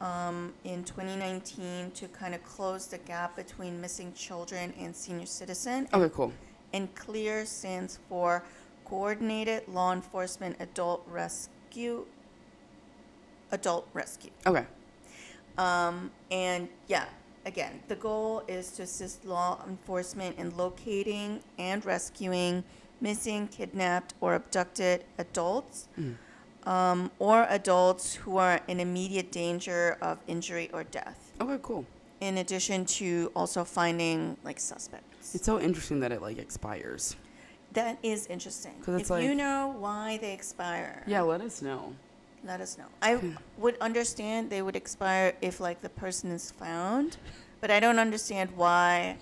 um, 0.00 0.52
in 0.64 0.84
2019 0.84 1.90
to 1.92 2.08
kind 2.08 2.34
of 2.34 2.42
close 2.44 2.86
the 2.86 2.98
gap 2.98 3.36
between 3.36 3.80
missing 3.80 4.12
children 4.14 4.72
and 4.78 4.94
senior 4.94 5.26
citizen. 5.26 5.88
Okay, 5.92 6.12
cool. 6.14 6.32
And 6.72 6.94
CLEAR 6.94 7.46
stands 7.46 7.98
for 8.08 8.42
Coordinated 8.84 9.66
Law 9.68 9.92
Enforcement 9.92 10.56
Adult 10.60 11.06
Rescue. 11.08 12.04
Adult 13.50 13.88
Rescue. 13.94 14.30
Okay. 14.46 14.66
Um, 15.56 16.10
and 16.30 16.68
yeah, 16.86 17.06
again, 17.46 17.80
the 17.88 17.96
goal 17.96 18.44
is 18.46 18.70
to 18.72 18.82
assist 18.82 19.24
law 19.24 19.64
enforcement 19.68 20.38
in 20.38 20.56
locating 20.56 21.40
and 21.58 21.84
rescuing 21.84 22.62
missing, 23.00 23.48
kidnapped, 23.48 24.14
or 24.20 24.34
abducted 24.34 25.04
adults, 25.18 25.88
um, 26.64 27.10
or 27.18 27.46
adults 27.48 28.14
who 28.14 28.36
are 28.36 28.60
in 28.68 28.80
immediate 28.80 29.30
danger 29.32 29.96
of 30.02 30.18
injury 30.26 30.70
or 30.72 30.84
death. 30.84 31.32
Okay, 31.40 31.58
cool. 31.62 31.84
In 32.20 32.38
addition 32.38 32.84
to 33.00 33.30
also 33.36 33.64
finding 33.64 34.36
like 34.42 34.58
suspects. 34.58 35.34
It's 35.34 35.44
so 35.46 35.60
interesting 35.60 36.00
that 36.00 36.12
it 36.12 36.20
like 36.20 36.38
expires. 36.38 37.16
that 37.72 37.98
is 38.02 38.26
interesting. 38.26 38.72
'Cause 38.80 39.00
it's 39.00 39.10
if 39.10 39.22
you 39.22 39.34
know 39.34 39.74
why 39.78 40.18
they 40.20 40.32
expire, 40.32 41.04
Yeah, 41.06 41.20
let 41.20 41.40
us 41.42 41.60
know. 41.62 41.94
let 42.42 42.60
us 42.60 42.78
know. 42.78 42.86
I 43.02 43.20
would 43.58 43.76
understand 43.80 44.48
they 44.50 44.62
would 44.62 44.74
expire 44.74 45.34
if 45.42 45.60
like 45.60 45.80
the 45.82 45.90
person 45.90 46.30
is 46.32 46.50
found, 46.50 47.18
but 47.60 47.70
I 47.70 47.78
don't 47.78 47.98
understand 47.98 48.56
why 48.56 49.18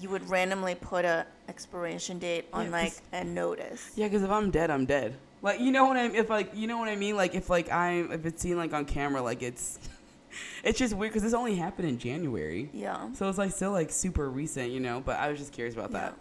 you 0.00 0.08
would 0.08 0.28
randomly 0.30 0.74
put 0.74 1.04
a 1.04 1.26
expiration 1.48 2.18
date 2.18 2.46
on 2.52 2.66
Yeah, 2.66 2.70
like 2.70 2.94
a 3.12 3.24
notice. 3.24 3.90
Yeah, 3.96 4.06
because 4.08 4.22
if 4.22 4.30
I'm 4.30 4.50
dead, 4.50 4.70
I'm 4.70 4.86
dead. 4.86 5.16
Like 5.44 5.60
you 5.60 5.72
know 5.72 5.84
what 5.84 5.98
I 5.98 6.06
if 6.06 6.30
like 6.30 6.52
you 6.54 6.66
know 6.66 6.78
what 6.78 6.88
I 6.88 6.96
mean. 6.96 7.16
Like 7.16 7.34
if 7.34 7.50
like 7.50 7.70
I'm 7.70 8.10
if 8.10 8.24
it's 8.24 8.40
seen 8.40 8.56
like 8.56 8.72
on 8.72 8.86
camera, 8.86 9.20
like 9.20 9.42
it's 9.42 9.78
it's 10.64 10.78
just 10.78 10.94
weird 10.94 11.12
because 11.12 11.22
this 11.22 11.34
only 11.34 11.54
happened 11.54 11.86
in 11.86 11.98
January, 11.98 12.70
Yeah. 12.72 13.12
so 13.12 13.28
it's 13.28 13.36
like 13.36 13.52
still 13.52 13.70
like 13.70 13.90
super 13.90 14.30
recent, 14.30 14.70
you 14.72 14.80
know. 14.80 15.02
But 15.04 15.18
I 15.18 15.28
was 15.28 15.38
just 15.38 15.52
curious 15.52 15.74
about 15.74 15.92
that. 15.92 16.14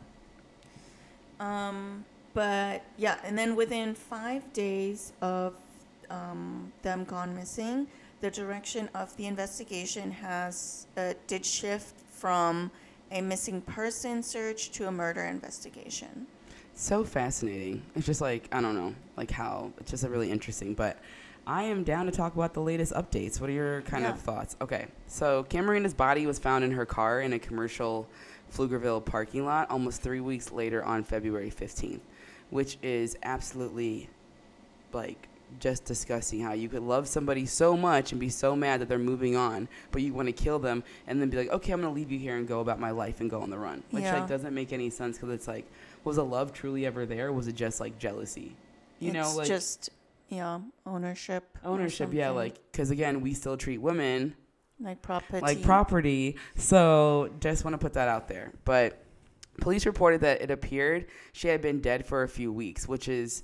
Um, 1.39 2.03
but 2.33 2.83
yeah, 2.97 3.17
and 3.23 3.37
then 3.37 3.55
within 3.55 3.95
five 3.95 4.51
days 4.51 5.13
of 5.21 5.55
um, 6.09 6.73
them 6.81 7.05
gone 7.05 7.33
missing, 7.33 7.87
the 8.19 8.29
direction 8.29 8.89
of 8.93 9.15
the 9.15 9.25
investigation 9.27 10.11
has 10.11 10.85
uh, 10.97 11.13
did 11.27 11.45
shift 11.45 11.95
from 12.11 12.71
a 13.09 13.21
missing 13.21 13.61
person 13.61 14.21
search 14.21 14.71
to 14.71 14.87
a 14.87 14.91
murder 14.91 15.23
investigation. 15.23 16.27
So 16.75 17.03
fascinating. 17.03 17.83
It's 17.95 18.05
just 18.05 18.21
like 18.21 18.47
I 18.51 18.61
don't 18.61 18.75
know, 18.75 18.95
like 19.15 19.31
how 19.31 19.71
it's 19.79 19.91
just 19.91 20.03
really 20.05 20.31
interesting. 20.31 20.73
But 20.73 20.97
I 21.45 21.63
am 21.63 21.83
down 21.83 22.05
to 22.05 22.11
talk 22.11 22.33
about 22.35 22.53
the 22.53 22.61
latest 22.61 22.93
updates. 22.93 23.39
What 23.39 23.49
are 23.49 23.53
your 23.53 23.81
kind 23.83 24.03
Yeah. 24.03 24.11
of 24.11 24.19
thoughts? 24.19 24.55
Okay, 24.61 24.87
so 25.07 25.43
Camerina's 25.49 25.93
body 25.93 26.25
was 26.25 26.39
found 26.39 26.63
in 26.63 26.71
her 26.71 26.85
car 26.85 27.21
in 27.21 27.33
a 27.33 27.39
commercial 27.39 28.07
Pflugerville 28.51 29.03
parking 29.03 29.45
lot 29.45 29.69
almost 29.69 30.01
three 30.01 30.19
weeks 30.21 30.51
later 30.51 30.83
on 30.83 31.03
February 31.03 31.49
15th, 31.51 32.01
which 32.49 32.77
is 32.81 33.17
absolutely 33.23 34.09
like 34.93 35.27
just 35.59 35.85
discussing 35.85 36.41
how 36.41 36.53
you 36.53 36.69
could 36.69 36.81
love 36.83 37.07
somebody 37.07 37.45
so 37.45 37.75
much 37.77 38.11
and 38.11 38.19
be 38.19 38.29
so 38.29 38.55
mad 38.55 38.81
that 38.81 38.89
they're 38.89 38.97
moving 38.99 39.35
on, 39.35 39.67
but 39.91 40.01
you 40.01 40.13
want 40.13 40.27
to 40.27 40.31
kill 40.33 40.59
them 40.59 40.83
and 41.07 41.21
then 41.21 41.29
be 41.29 41.37
like, 41.37 41.49
okay, 41.49 41.71
I'm 41.71 41.81
gonna 41.81 41.93
leave 41.93 42.11
you 42.11 42.19
here 42.19 42.37
and 42.37 42.47
go 42.47 42.59
about 42.59 42.79
my 42.79 42.91
life 42.91 43.21
and 43.21 43.29
go 43.29 43.41
on 43.41 43.49
the 43.49 43.57
run, 43.57 43.83
which 43.91 44.03
Yeah. 44.03 44.19
like 44.19 44.29
doesn't 44.29 44.53
make 44.53 44.73
any 44.73 44.89
sense 44.89 45.17
because 45.17 45.33
it's 45.33 45.47
like, 45.47 45.65
was 46.03 46.15
the 46.17 46.25
love 46.25 46.53
truly 46.53 46.85
ever 46.85 47.05
there? 47.05 47.27
Or 47.27 47.33
was 47.33 47.47
it 47.47 47.55
just 47.55 47.79
like 47.79 47.97
jealousy? 47.97 48.55
You 48.99 49.11
know, 49.11 49.33
like 49.35 49.47
just 49.47 49.89
yeah, 50.29 50.59
ownership. 50.85 51.57
ownership. 51.63 52.13
Yeah, 52.13 52.29
like 52.29 52.55
because 52.71 52.89
again, 52.91 53.21
we 53.21 53.33
still 53.33 53.57
treat 53.57 53.79
women 53.81 54.35
like 54.79 55.01
property. 55.01 55.39
like 55.41 55.61
property. 55.61 56.37
So 56.55 57.29
just 57.39 57.63
want 57.63 57.73
to 57.73 57.77
put 57.77 57.93
that 57.93 58.07
out 58.07 58.27
there. 58.27 58.51
But 58.65 58.99
police 59.61 59.85
reported 59.85 60.21
that 60.21 60.41
it 60.41 60.49
appeared 60.49 61.05
she 61.31 61.47
had 61.47 61.61
been 61.61 61.79
dead 61.81 62.05
for 62.05 62.23
a 62.23 62.27
few 62.27 62.51
weeks, 62.51 62.87
which 62.87 63.07
is 63.07 63.43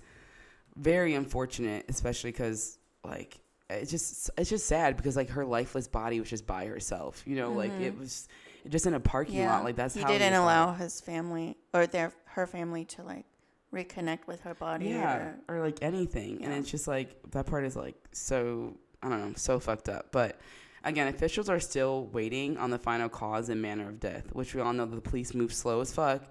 very 0.79 1.13
unfortunate, 1.15 1.85
especially 1.89 2.31
because 2.31 2.77
like 3.03 3.39
it's 3.69 3.91
just 3.91 4.29
it's 4.37 4.49
just 4.49 4.65
sad 4.65 4.97
because 4.97 5.15
like 5.15 5.29
her 5.29 5.45
lifeless 5.45 5.87
body 5.87 6.19
was 6.19 6.29
just 6.29 6.47
by 6.47 6.65
herself. 6.65 7.23
You 7.25 7.35
know, 7.35 7.51
like 7.53 7.71
it 7.79 7.97
was 7.97 8.27
just 8.67 8.85
in 8.87 8.93
a 8.93 8.99
parking 8.99 9.35
Mm-hmm. 9.35 9.43
yeah, 9.43 9.55
lot. 9.55 9.63
Like 9.63 9.75
that's 9.75 9.95
how 9.95 9.99
he 9.99 10.03
how 10.05 10.09
didn't 10.11 10.33
like- 10.33 10.41
allow 10.41 10.73
his 10.73 10.99
family 11.01 11.57
or 11.73 11.85
their 11.87 12.13
her 12.25 12.47
family 12.47 12.85
to 12.85 13.03
like 13.03 13.25
reconnect 13.73 14.25
with 14.27 14.41
her 14.41 14.55
body. 14.55 14.85
yeah 14.87 15.33
or- 15.47 15.57
or 15.57 15.61
like 15.61 15.77
anything 15.83 16.43
and 16.43 16.51
it's 16.53 16.71
just 16.71 16.87
like 16.87 17.15
that 17.31 17.45
part 17.45 17.63
is 17.63 17.75
like 17.75 17.93
so 18.11 18.75
i 19.03 19.09
don't 19.09 19.19
know 19.21 19.31
so 19.35 19.59
fucked 19.59 19.87
up 19.89 20.07
but 20.11 20.39
again 20.83 21.07
officials 21.07 21.49
are 21.49 21.59
still 21.59 22.07
waiting 22.07 22.57
on 22.57 22.71
the 22.71 22.79
final 22.79 23.07
cause 23.07 23.47
and 23.49 23.61
manner 23.61 23.87
of 23.89 23.99
death 23.99 24.25
which 24.33 24.55
we 24.55 24.61
all 24.61 24.73
know 24.73 24.85
that 24.87 24.95
the 24.95 25.01
police 25.07 25.35
move 25.35 25.53
slow 25.53 25.81
as 25.81 25.93
fuck 25.93 26.23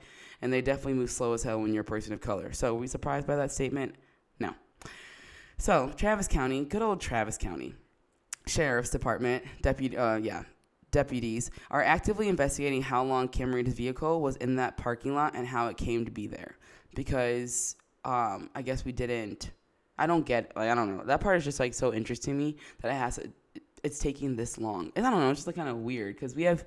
and 0.42 0.52
they 0.52 0.60
definitely 0.60 0.94
move 0.94 1.12
slow 1.12 1.32
as 1.32 1.44
hell 1.44 1.60
when 1.60 1.72
you're 1.72 1.82
a 1.82 1.84
person 1.84 2.12
of 2.12 2.20
color 2.20 2.52
so 2.52 2.74
are 2.74 2.78
we 2.78 2.88
surprised 2.88 3.24
by 3.28 3.36
that 3.36 3.52
statement 3.52 3.94
so 5.58 5.92
travis 5.96 6.26
county 6.26 6.64
good 6.64 6.82
old 6.82 7.00
travis 7.00 7.36
county 7.36 7.74
sheriff's 8.46 8.90
department 8.90 9.44
deputy 9.60 9.96
uh 9.96 10.16
yeah 10.16 10.42
deputies 10.90 11.50
are 11.70 11.82
actively 11.82 12.28
investigating 12.28 12.82
how 12.82 13.02
long 13.02 13.28
Camerina's 13.28 13.74
vehicle 13.74 14.20
was 14.20 14.36
in 14.36 14.56
that 14.56 14.76
parking 14.76 15.14
lot 15.14 15.34
and 15.34 15.46
how 15.46 15.68
it 15.68 15.76
came 15.76 16.04
to 16.04 16.10
be 16.10 16.26
there 16.26 16.56
because 16.94 17.76
um, 18.04 18.50
I 18.54 18.62
guess 18.62 18.84
we 18.84 18.92
didn't. 18.92 19.50
I 19.98 20.06
don't 20.06 20.24
get. 20.24 20.52
Like, 20.56 20.70
I 20.70 20.74
don't 20.74 20.96
know. 20.96 21.04
That 21.04 21.20
part 21.20 21.36
is 21.38 21.44
just 21.44 21.60
like 21.60 21.74
so 21.74 21.92
interesting 21.92 22.34
to 22.34 22.38
me 22.38 22.56
that 22.80 22.90
it 22.90 22.94
has. 22.94 23.18
It's 23.82 23.98
taking 23.98 24.36
this 24.36 24.58
long, 24.58 24.92
and 24.96 25.06
I 25.06 25.10
don't 25.10 25.20
know. 25.20 25.30
It's 25.30 25.40
just 25.40 25.46
like 25.46 25.56
kind 25.56 25.68
of 25.68 25.78
weird 25.78 26.14
because 26.14 26.34
we 26.34 26.44
have 26.44 26.64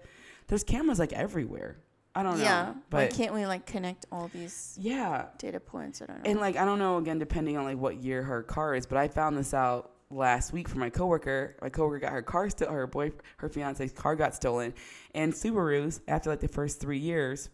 there's 0.48 0.64
cameras 0.64 1.00
like 1.00 1.14
everywhere. 1.14 1.78
I 2.14 2.24
don't 2.24 2.40
yeah. 2.40 2.64
know, 2.66 2.72
Why 2.90 3.06
but 3.08 3.14
can't 3.14 3.34
we 3.34 3.46
like 3.46 3.66
connect 3.66 4.06
all 4.12 4.28
these 4.34 4.78
yeah, 4.80 5.28
data 5.38 5.60
points? 5.60 6.02
I 6.02 6.06
don't 6.08 6.24
know. 6.24 6.30
and 6.30 6.40
like 6.40 6.58
I 6.58 6.66
don't 6.66 6.80
know 6.80 6.98
again 6.98 7.20
depending 7.20 7.58
on 7.58 7.64
like 7.64 7.78
what 7.78 7.98
year 7.98 8.22
her 8.24 8.44
car 8.44 8.76
is, 8.76 8.86
but 8.86 8.98
I 8.98 9.08
found 9.08 9.38
this 9.38 9.54
out 9.54 9.92
last 10.10 10.52
week 10.52 10.68
from 10.68 10.82
my 10.82 10.90
coworker. 10.90 11.56
My 11.62 11.70
coworker 11.70 12.00
got 12.00 12.12
her 12.12 12.22
car 12.22 12.50
still 12.50 12.70
her 12.70 12.86
boy 12.86 13.12
her 13.38 13.48
fiance's 13.48 13.94
car 13.94 14.16
got 14.18 14.36
stolen, 14.36 14.74
and 15.16 15.32
Subarus 15.32 16.02
after 16.08 16.30
like 16.30 16.42
the 16.42 16.50
first 16.50 16.82
three 16.82 16.98
years, 17.00 17.50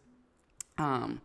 um, 0.80 1.22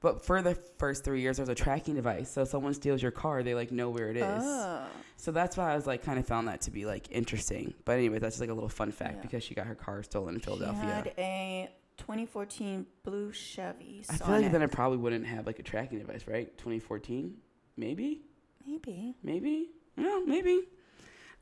but 0.00 0.24
for 0.24 0.42
the 0.42 0.54
first 0.78 1.04
three 1.04 1.20
years 1.22 1.38
there's 1.38 1.48
a 1.48 1.54
tracking 1.54 1.94
device, 1.94 2.30
so 2.30 2.42
if 2.42 2.48
someone 2.48 2.74
steals 2.74 3.00
your 3.02 3.10
car, 3.12 3.42
they 3.42 3.54
like 3.54 3.72
know 3.72 3.88
where 3.90 4.10
it 4.10 4.16
is. 4.18 4.42
Oh. 4.44 4.82
So 5.16 5.32
that's 5.32 5.56
why 5.56 5.72
I 5.72 5.74
was 5.74 5.86
like 5.86 6.04
kind 6.04 6.18
of 6.18 6.26
found 6.26 6.46
that 6.48 6.60
to 6.62 6.70
be 6.70 6.84
like 6.86 7.08
interesting. 7.10 7.74
But 7.84 7.92
anyway, 7.98 8.18
that's 8.18 8.34
just 8.36 8.40
like 8.40 8.50
a 8.50 8.54
little 8.54 8.68
fun 8.68 8.92
fact 8.92 9.14
Yeah. 9.16 9.22
because 9.22 9.42
she 9.42 9.54
got 9.54 9.66
her 9.66 9.74
car 9.74 10.02
stolen 10.02 10.34
in 10.34 10.40
She 10.40 10.44
Philadelphia. 10.44 10.84
had 10.84 11.12
a 11.18 11.68
2014 11.98 12.86
blue 13.02 13.32
Chevy. 13.32 14.02
I 14.08 14.16
feel 14.16 14.40
like 14.40 14.52
then 14.52 14.62
it 14.62 14.72
probably 14.72 14.98
wouldn't 14.98 15.26
have 15.26 15.46
like 15.46 15.58
a 15.58 15.62
tracking 15.62 15.98
device, 15.98 16.26
right? 16.26 16.56
2014, 16.56 17.34
maybe. 17.76 18.22
Maybe. 18.66 19.14
Maybe. 19.22 19.70
Yeah, 19.96 20.20
maybe. 20.26 20.62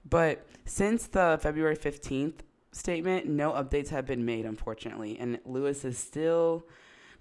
But 0.08 0.46
since 0.64 1.06
the 1.06 1.38
February 1.40 1.76
15th 1.76 2.40
statement, 2.72 3.26
no 3.26 3.52
updates 3.52 3.88
have 3.88 4.06
been 4.06 4.24
made, 4.24 4.44
unfortunately. 4.46 5.18
And 5.18 5.38
Lewis 5.44 5.84
is 5.84 5.98
still, 5.98 6.66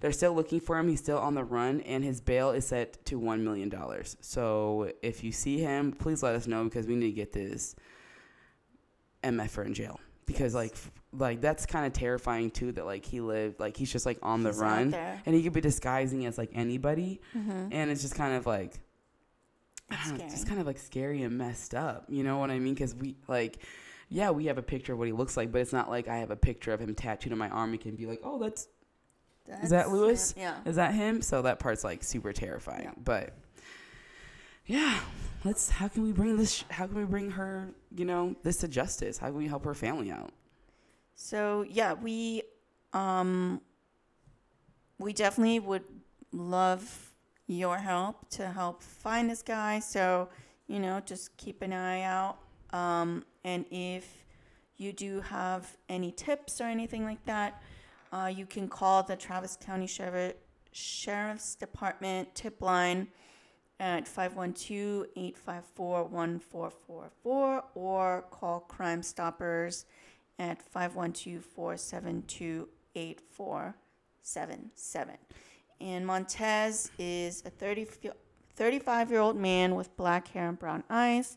they're 0.00 0.12
still 0.12 0.34
looking 0.34 0.60
for 0.60 0.78
him. 0.78 0.88
He's 0.88 1.00
still 1.00 1.18
on 1.18 1.34
the 1.34 1.44
run, 1.44 1.80
and 1.80 2.04
his 2.04 2.20
bail 2.20 2.50
is 2.50 2.66
set 2.66 3.04
to 3.06 3.18
$1 3.20 3.40
million. 3.40 3.72
So 4.20 4.92
if 5.02 5.24
you 5.24 5.32
see 5.32 5.58
him, 5.58 5.92
please 5.92 6.22
let 6.22 6.34
us 6.34 6.46
know 6.46 6.64
because 6.64 6.86
we 6.86 6.94
need 6.94 7.10
to 7.10 7.12
get 7.12 7.32
this 7.32 7.74
MFer 9.24 9.66
in 9.66 9.74
jail. 9.74 9.98
Because, 10.26 10.54
like, 10.54 10.74
like 11.12 11.40
that's 11.40 11.66
kind 11.66 11.86
of 11.86 11.92
terrifying 11.92 12.50
too. 12.50 12.72
That 12.72 12.84
like 12.84 13.04
he 13.04 13.20
lived, 13.20 13.60
like 13.60 13.76
he's 13.76 13.90
just 13.92 14.04
like 14.06 14.18
on 14.22 14.42
the 14.42 14.50
He's 14.50 14.58
run, 14.58 14.92
and 14.92 15.34
he 15.34 15.42
could 15.42 15.52
be 15.52 15.60
disguising 15.60 16.26
as 16.26 16.36
like 16.36 16.50
anybody, 16.54 17.20
Mhm. 17.34 17.68
and 17.72 17.90
it's 17.90 18.02
just 18.02 18.14
kind 18.16 18.34
of 18.34 18.44
like 18.46 18.80
I 19.88 19.94
It's 19.94 20.08
don't 20.08 20.18
know, 20.18 20.24
just 20.24 20.38
scary. 20.38 20.48
kind 20.48 20.60
of 20.60 20.66
like 20.66 20.78
scary 20.78 21.22
and 21.22 21.38
messed 21.38 21.74
up. 21.74 22.06
You 22.08 22.24
know 22.24 22.38
what 22.38 22.50
I 22.50 22.58
mean? 22.58 22.74
Because 22.74 22.92
we 22.94 23.14
like, 23.28 23.58
yeah, 24.08 24.30
we 24.30 24.46
have 24.46 24.58
a 24.58 24.62
picture 24.62 24.94
of 24.94 24.98
what 24.98 25.06
he 25.06 25.12
looks 25.12 25.36
like, 25.36 25.52
but 25.52 25.60
it's 25.60 25.72
not 25.72 25.88
like 25.88 26.08
I 26.08 26.18
have 26.18 26.32
a 26.32 26.36
picture 26.36 26.72
of 26.72 26.80
him 26.80 26.92
tattooed 26.96 27.30
on 27.32 27.38
my 27.38 27.48
arm. 27.48 27.72
You 27.72 27.78
can 27.78 27.94
be 27.94 28.06
like, 28.06 28.20
oh, 28.24 28.38
that's 28.40 28.62
is 29.62 29.70
that 29.70 29.84
That's 29.84 29.90
Lewis? 29.90 30.32
him. 30.32 30.42
Yeah. 30.42 30.56
is 30.68 30.74
that 30.74 30.92
him? 30.92 31.22
So 31.22 31.42
that 31.42 31.60
part's 31.60 31.84
like 31.84 32.02
super 32.02 32.32
terrifying. 32.32 32.82
Yeah. 32.86 32.92
But 33.04 33.32
yeah, 34.66 34.98
let's. 35.46 35.70
How 35.70 35.88
can 35.88 36.02
we 36.02 36.12
bring 36.12 36.36
this? 36.36 36.64
How 36.70 36.86
can 36.86 36.96
we 36.96 37.04
bring 37.04 37.30
her? 37.30 37.70
You 37.94 38.04
know, 38.04 38.36
this 38.42 38.58
to 38.58 38.68
justice? 38.68 39.18
How 39.18 39.28
can 39.28 39.36
we 39.36 39.46
help 39.46 39.64
her 39.64 39.74
family 39.74 40.10
out? 40.10 40.32
So 41.14 41.64
yeah, 41.68 41.94
we 41.94 42.42
um 42.92 43.60
we 44.98 45.12
definitely 45.12 45.60
would 45.60 45.84
love 46.32 47.12
your 47.46 47.78
help 47.78 48.28
to 48.30 48.48
help 48.48 48.82
find 48.82 49.30
this 49.30 49.42
guy. 49.42 49.78
So 49.78 50.28
you 50.66 50.80
know, 50.80 51.00
just 51.04 51.36
keep 51.36 51.62
an 51.62 51.72
eye 51.72 52.02
out. 52.02 52.38
Um, 52.70 53.24
and 53.44 53.64
if 53.70 54.24
you 54.76 54.92
do 54.92 55.20
have 55.20 55.76
any 55.88 56.10
tips 56.10 56.60
or 56.60 56.64
anything 56.64 57.04
like 57.04 57.24
that, 57.24 57.62
uh, 58.12 58.30
you 58.34 58.46
can 58.46 58.68
call 58.68 59.02
the 59.02 59.16
Travis 59.16 59.56
County 59.64 59.86
Sheriff, 59.86 60.34
Sheriff's 60.72 61.54
Department 61.54 62.34
tip 62.34 62.60
line 62.60 63.08
at 63.78 64.08
512 64.08 65.06
854 65.16 66.04
1444 66.04 67.64
or 67.74 68.24
call 68.30 68.60
Crime 68.60 69.02
Stoppers 69.02 69.84
at 70.38 70.62
512 70.62 71.44
472 71.44 72.68
8477. 72.94 75.18
And 75.80 76.06
Montes 76.06 76.90
is 76.98 77.42
a 77.44 77.50
30, 77.50 77.86
35 78.54 79.10
year 79.10 79.20
old 79.20 79.36
man 79.36 79.74
with 79.74 79.94
black 79.96 80.28
hair 80.28 80.48
and 80.48 80.58
brown 80.58 80.82
eyes, 80.88 81.36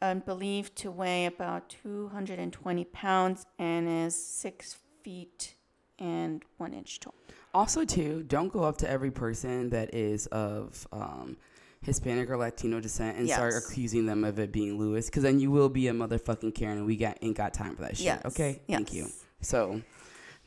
um, 0.00 0.20
believed 0.20 0.76
to 0.76 0.88
weigh 0.90 1.26
about 1.26 1.74
220 1.82 2.84
pounds 2.86 3.46
and 3.58 3.88
is 3.88 4.14
six 4.14 4.76
feet 5.02 5.54
and 5.98 6.44
one 6.56 6.72
inch 6.72 7.00
tall. 7.00 7.14
Also, 7.52 7.84
too, 7.84 8.22
don't 8.28 8.52
go 8.52 8.62
up 8.64 8.76
to 8.78 8.88
every 8.88 9.10
person 9.10 9.70
that 9.70 9.92
is 9.94 10.26
of 10.26 10.86
um, 10.92 11.36
Hispanic 11.82 12.30
or 12.30 12.36
Latino 12.36 12.78
descent 12.80 13.16
and 13.18 13.28
start 13.28 13.54
accusing 13.56 14.06
them 14.06 14.22
of 14.24 14.38
it 14.38 14.52
being 14.52 14.78
Lewis, 14.78 15.06
because 15.06 15.22
then 15.24 15.40
you 15.40 15.50
will 15.50 15.68
be 15.68 15.88
a 15.88 15.92
motherfucking 15.92 16.54
Karen, 16.54 16.78
and 16.78 16.86
we 16.86 16.96
got 16.96 17.18
ain't 17.22 17.36
got 17.36 17.52
time 17.54 17.74
for 17.74 17.82
that 17.82 17.96
shit. 17.96 18.06
Yes. 18.06 18.22
Okay, 18.26 18.60
thank 18.68 18.92
you. 18.92 19.08
So, 19.40 19.80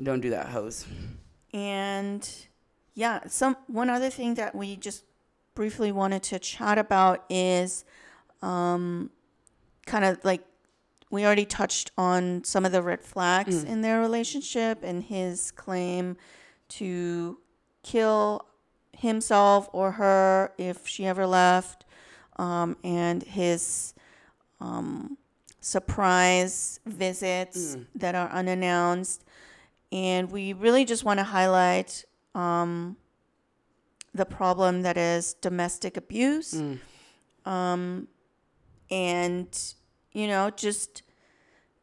don't 0.02 0.22
do 0.22 0.30
that, 0.30 0.48
hoes. 0.48 0.86
And 1.54 2.28
yeah, 2.94 3.22
some 3.28 3.58
one 3.68 3.90
other 3.90 4.10
thing 4.10 4.36
that 4.36 4.56
we 4.56 4.76
just 4.76 5.04
briefly 5.56 5.92
wanted 5.92 6.24
to 6.24 6.40
chat 6.40 6.78
about 6.78 7.26
is 7.30 7.84
um, 8.42 9.10
kind 9.86 10.06
of 10.06 10.24
like 10.24 10.42
we 11.12 11.26
already 11.26 11.46
touched 11.46 11.92
on 11.98 12.44
some 12.44 12.66
of 12.66 12.72
the 12.72 12.82
red 12.82 13.02
flags 13.04 13.64
Mm. 13.64 13.68
in 13.68 13.82
their 13.82 14.00
relationship 14.00 14.80
and 14.84 15.04
his 15.04 15.52
claim 15.52 16.18
to 16.78 17.38
kill 17.84 18.46
himself 18.98 19.70
or 19.74 19.92
her 19.94 20.54
if 20.58 20.88
she 20.88 21.06
ever 21.06 21.26
left, 21.28 21.86
um, 22.38 22.78
and 22.84 23.24
his 23.24 23.94
um, 24.60 25.18
surprise 25.60 26.80
visits 26.86 27.76
Mm. 27.76 27.86
that 27.96 28.16
are 28.16 28.30
unannounced. 28.30 29.24
And 29.92 30.32
we 30.32 30.54
really 30.54 30.86
just 30.86 31.04
want 31.06 31.20
to 31.20 31.24
highlight 31.24 32.06
um, 32.34 32.98
the 34.16 34.26
problem 34.26 34.82
that 34.84 34.98
is 34.98 35.36
domestic 35.36 35.98
abuse. 35.98 36.54
Mm. 36.56 36.80
Um, 37.46 38.08
and, 38.90 39.74
you 40.14 40.28
know, 40.28 40.50
just 40.50 41.04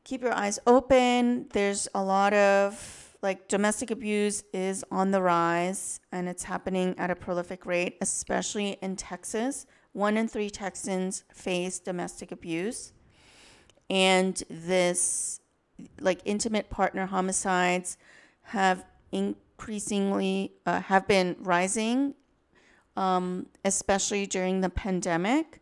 keep 0.05 0.23
your 0.23 0.33
eyes 0.35 0.59
open. 0.67 1.47
There's 1.53 1.87
a 1.95 2.03
lot 2.03 2.33
of, 2.33 3.00
like, 3.23 3.49
domestic 3.49 3.91
abuse 3.91 4.45
is 4.53 4.85
on 4.91 5.11
the 5.11 5.21
rise 5.21 6.01
and 6.11 6.29
it's 6.29 6.45
happening 6.45 6.95
at 6.99 7.11
a 7.11 7.15
prolific 7.15 7.67
rate, 7.67 7.99
especially 8.01 8.79
in 8.81 8.97
Texas. 8.97 9.67
One 9.93 10.17
in 10.17 10.29
three 10.29 10.51
Texans 10.51 11.25
face 11.33 11.79
domestic 11.81 12.33
abuse. 12.33 12.93
And 13.91 14.43
this, 14.49 15.41
like, 16.01 16.21
intimate 16.25 16.71
partner 16.71 17.07
homicides 17.07 17.99
have 18.43 18.85
increasingly 19.13 20.53
uh, 20.65 20.81
have 20.81 21.07
been 21.07 21.37
rising, 21.41 22.15
um, 22.97 23.47
especially 23.65 24.27
during 24.27 24.61
the 24.61 24.71
pandemic. 24.71 25.61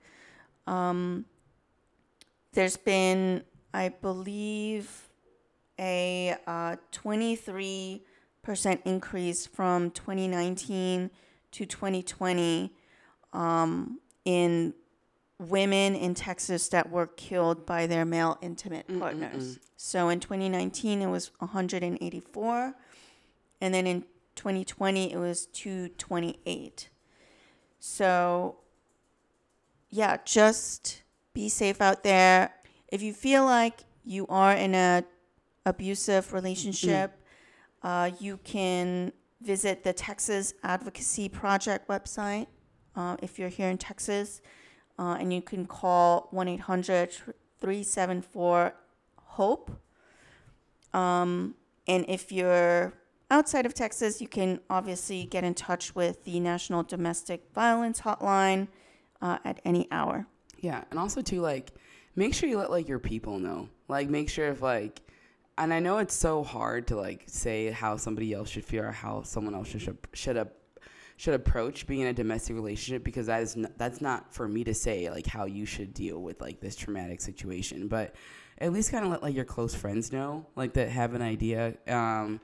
Um, 0.66 1.24
there's 2.52 2.76
been, 2.76 3.42
I 3.72 3.88
believe, 3.88 5.07
a 5.78 6.36
uh, 6.46 6.76
23% 6.92 8.00
increase 8.84 9.46
from 9.46 9.90
2019 9.90 11.10
to 11.52 11.66
2020 11.66 12.72
um, 13.32 14.00
in 14.24 14.74
women 15.38 15.94
in 15.94 16.14
Texas 16.14 16.68
that 16.68 16.90
were 16.90 17.06
killed 17.06 17.64
by 17.64 17.86
their 17.86 18.04
male 18.04 18.38
intimate 18.42 18.86
partners. 18.98 19.58
So 19.76 20.08
in 20.08 20.18
2019, 20.20 21.02
it 21.02 21.06
was 21.06 21.30
184. 21.38 22.74
And 23.60 23.74
then 23.74 23.86
in 23.86 24.02
2020, 24.34 25.12
it 25.12 25.16
was 25.16 25.46
228. 25.46 26.88
So, 27.80 28.56
yeah, 29.90 30.16
just 30.24 31.02
be 31.32 31.48
safe 31.48 31.80
out 31.80 32.02
there. 32.02 32.52
If 32.88 33.02
you 33.02 33.12
feel 33.12 33.44
like 33.44 33.84
you 34.04 34.26
are 34.28 34.52
in 34.52 34.74
a 34.74 35.04
abusive 35.68 36.32
relationship, 36.32 37.12
uh, 37.82 38.10
you 38.18 38.38
can 38.44 39.12
visit 39.40 39.84
the 39.84 39.92
Texas 39.92 40.54
Advocacy 40.62 41.28
Project 41.28 41.88
website 41.88 42.46
uh, 42.96 43.16
if 43.22 43.38
you're 43.38 43.48
here 43.48 43.68
in 43.68 43.78
Texas, 43.78 44.40
uh, 44.98 45.16
and 45.20 45.32
you 45.32 45.42
can 45.42 45.66
call 45.66 46.28
1 46.30 46.48
800 46.48 47.12
374 47.60 48.74
HOPE. 49.16 49.70
Um, 50.92 51.54
and 51.86 52.04
if 52.08 52.32
you're 52.32 52.94
outside 53.30 53.66
of 53.66 53.74
Texas, 53.74 54.20
you 54.20 54.28
can 54.28 54.60
obviously 54.68 55.24
get 55.24 55.44
in 55.44 55.54
touch 55.54 55.94
with 55.94 56.24
the 56.24 56.40
National 56.40 56.82
Domestic 56.82 57.42
Violence 57.54 58.00
Hotline 58.00 58.68
uh, 59.20 59.38
at 59.44 59.60
any 59.64 59.86
hour. 59.90 60.26
Yeah, 60.60 60.84
and 60.90 60.98
also 60.98 61.22
too 61.22 61.40
like 61.40 61.72
make 62.16 62.34
sure 62.34 62.48
you 62.48 62.58
let 62.58 62.70
like 62.70 62.88
your 62.88 62.98
people 62.98 63.38
know. 63.38 63.68
Like 63.86 64.08
make 64.08 64.28
sure 64.28 64.48
if 64.48 64.62
like 64.62 65.00
and 65.58 65.74
I 65.74 65.80
know 65.80 65.98
it's 65.98 66.14
so 66.14 66.42
hard 66.44 66.86
to 66.88 66.96
like 66.96 67.24
say 67.26 67.70
how 67.70 67.96
somebody 67.96 68.32
else 68.32 68.48
should 68.48 68.64
feel 68.64 68.84
or 68.84 68.92
how 68.92 69.22
someone 69.22 69.54
else 69.54 69.68
should 69.68 69.98
should 70.12 70.36
have 70.36 70.50
should 71.16 71.34
approach 71.34 71.86
being 71.86 72.02
in 72.02 72.06
a 72.06 72.12
domestic 72.12 72.54
relationship 72.54 73.02
because 73.02 73.26
that 73.26 73.42
is 73.42 73.56
n- 73.56 73.72
that's 73.76 74.00
not 74.00 74.32
for 74.32 74.46
me 74.46 74.62
to 74.64 74.72
say 74.72 75.10
like 75.10 75.26
how 75.26 75.46
you 75.46 75.66
should 75.66 75.92
deal 75.92 76.22
with 76.22 76.40
like 76.40 76.60
this 76.60 76.76
traumatic 76.76 77.20
situation. 77.20 77.88
But 77.88 78.14
at 78.58 78.72
least 78.72 78.90
kind 78.90 79.04
of 79.04 79.10
let 79.10 79.22
like 79.22 79.34
your 79.34 79.44
close 79.44 79.74
friends 79.74 80.12
know 80.12 80.46
like 80.56 80.74
that 80.74 80.88
have 80.88 81.14
an 81.14 81.22
idea 81.22 81.74
um 81.86 82.40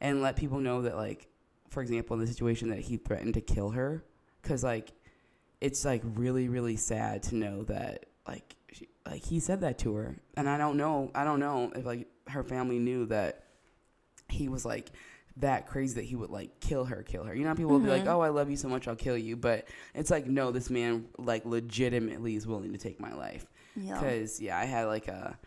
and 0.00 0.22
let 0.22 0.36
people 0.36 0.58
know 0.58 0.82
that 0.82 0.96
like 0.96 1.28
for 1.68 1.82
example 1.82 2.14
in 2.14 2.20
the 2.20 2.26
situation 2.26 2.68
that 2.70 2.80
he 2.80 2.96
threatened 2.96 3.34
to 3.34 3.40
kill 3.40 3.70
her 3.70 4.04
because 4.42 4.64
like 4.64 4.92
it's 5.60 5.84
like 5.84 6.02
really 6.14 6.48
really 6.48 6.76
sad 6.76 7.22
to 7.22 7.36
know 7.36 7.62
that 7.64 8.06
like 8.26 8.56
like 9.06 9.24
he 9.24 9.40
said 9.40 9.60
that 9.60 9.78
to 9.78 9.94
her. 9.94 10.16
And 10.36 10.48
i 10.48 10.56
don't 10.58 10.76
know 10.76 11.10
i 11.14 11.24
don't 11.24 11.40
know 11.40 11.72
if 11.74 11.84
like 11.84 12.08
her 12.28 12.42
family 12.42 12.78
knew 12.78 13.06
that 13.06 13.44
he 14.28 14.48
was 14.48 14.64
like 14.64 14.90
that 15.38 15.66
crazy 15.66 15.94
that 15.94 16.04
he 16.04 16.14
would 16.14 16.30
like 16.30 16.60
kill 16.60 16.84
her 16.84 17.02
kill 17.02 17.24
her. 17.24 17.34
You 17.34 17.44
know 17.44 17.54
people 17.54 17.72
will 17.72 17.80
be 17.80 17.88
like 17.88 18.02
mm-hmm. 18.02 18.12
oh 18.12 18.20
i 18.20 18.28
love 18.28 18.50
you 18.50 18.56
so 18.56 18.68
much 18.68 18.86
i'll 18.88 18.96
kill 18.96 19.16
you. 19.16 19.36
But 19.36 19.66
it's 19.94 20.10
like 20.10 20.26
no 20.26 20.50
this 20.50 20.70
man 20.70 21.06
like 21.18 21.44
legitimately 21.44 22.36
is 22.36 22.46
willing 22.46 22.72
to 22.72 22.78
take 22.78 23.00
my 23.00 23.14
life. 23.14 23.46
Yeah. 23.74 23.94
because 23.94 24.40
yeah 24.40 24.58
i 24.58 24.66
had 24.66 24.84
like 24.84 25.08
a 25.08 25.38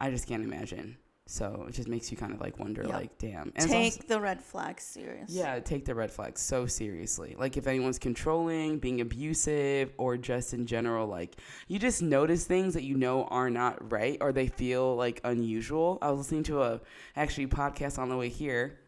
i 0.00 0.10
just 0.10 0.26
can't 0.26 0.42
imagine 0.42 0.96
so 1.26 1.64
it 1.68 1.72
just 1.72 1.88
makes 1.88 2.10
you 2.10 2.16
kind 2.18 2.34
of 2.34 2.40
like 2.40 2.58
wonder 2.58 2.84
Yeah. 2.86 2.96
like 2.96 3.16
damn 3.18 3.50
and 3.56 3.68
Take 3.70 3.94
also- 3.94 4.06
the 4.08 4.20
red 4.20 4.42
flags 4.42 4.82
serious. 4.82 5.30
yeah, 5.30 5.58
take 5.60 5.84
the 5.86 5.94
red 5.94 6.10
flags 6.10 6.40
so 6.42 6.66
seriously. 6.66 7.34
Like 7.38 7.56
if 7.56 7.66
anyone's 7.66 7.98
controlling, 7.98 8.78
being 8.78 9.00
abusive, 9.00 9.92
or 9.96 10.16
just 10.18 10.52
in 10.52 10.66
general, 10.66 11.06
like 11.06 11.36
you 11.68 11.78
just 11.78 12.02
notice 12.02 12.44
things 12.44 12.74
that 12.74 12.82
you 12.84 12.96
know 12.96 13.24
are 13.24 13.48
not 13.48 13.90
right 13.92 14.18
or 14.20 14.32
they 14.32 14.48
feel 14.48 14.96
like 14.96 15.20
unusual. 15.24 15.98
I 16.02 16.10
was 16.10 16.18
listening 16.18 16.42
to 16.44 16.62
a 16.62 16.80
actually 17.16 17.46
podcast 17.46 17.98
on 17.98 18.08
the 18.10 18.16
way 18.16 18.28
here. 18.28 18.78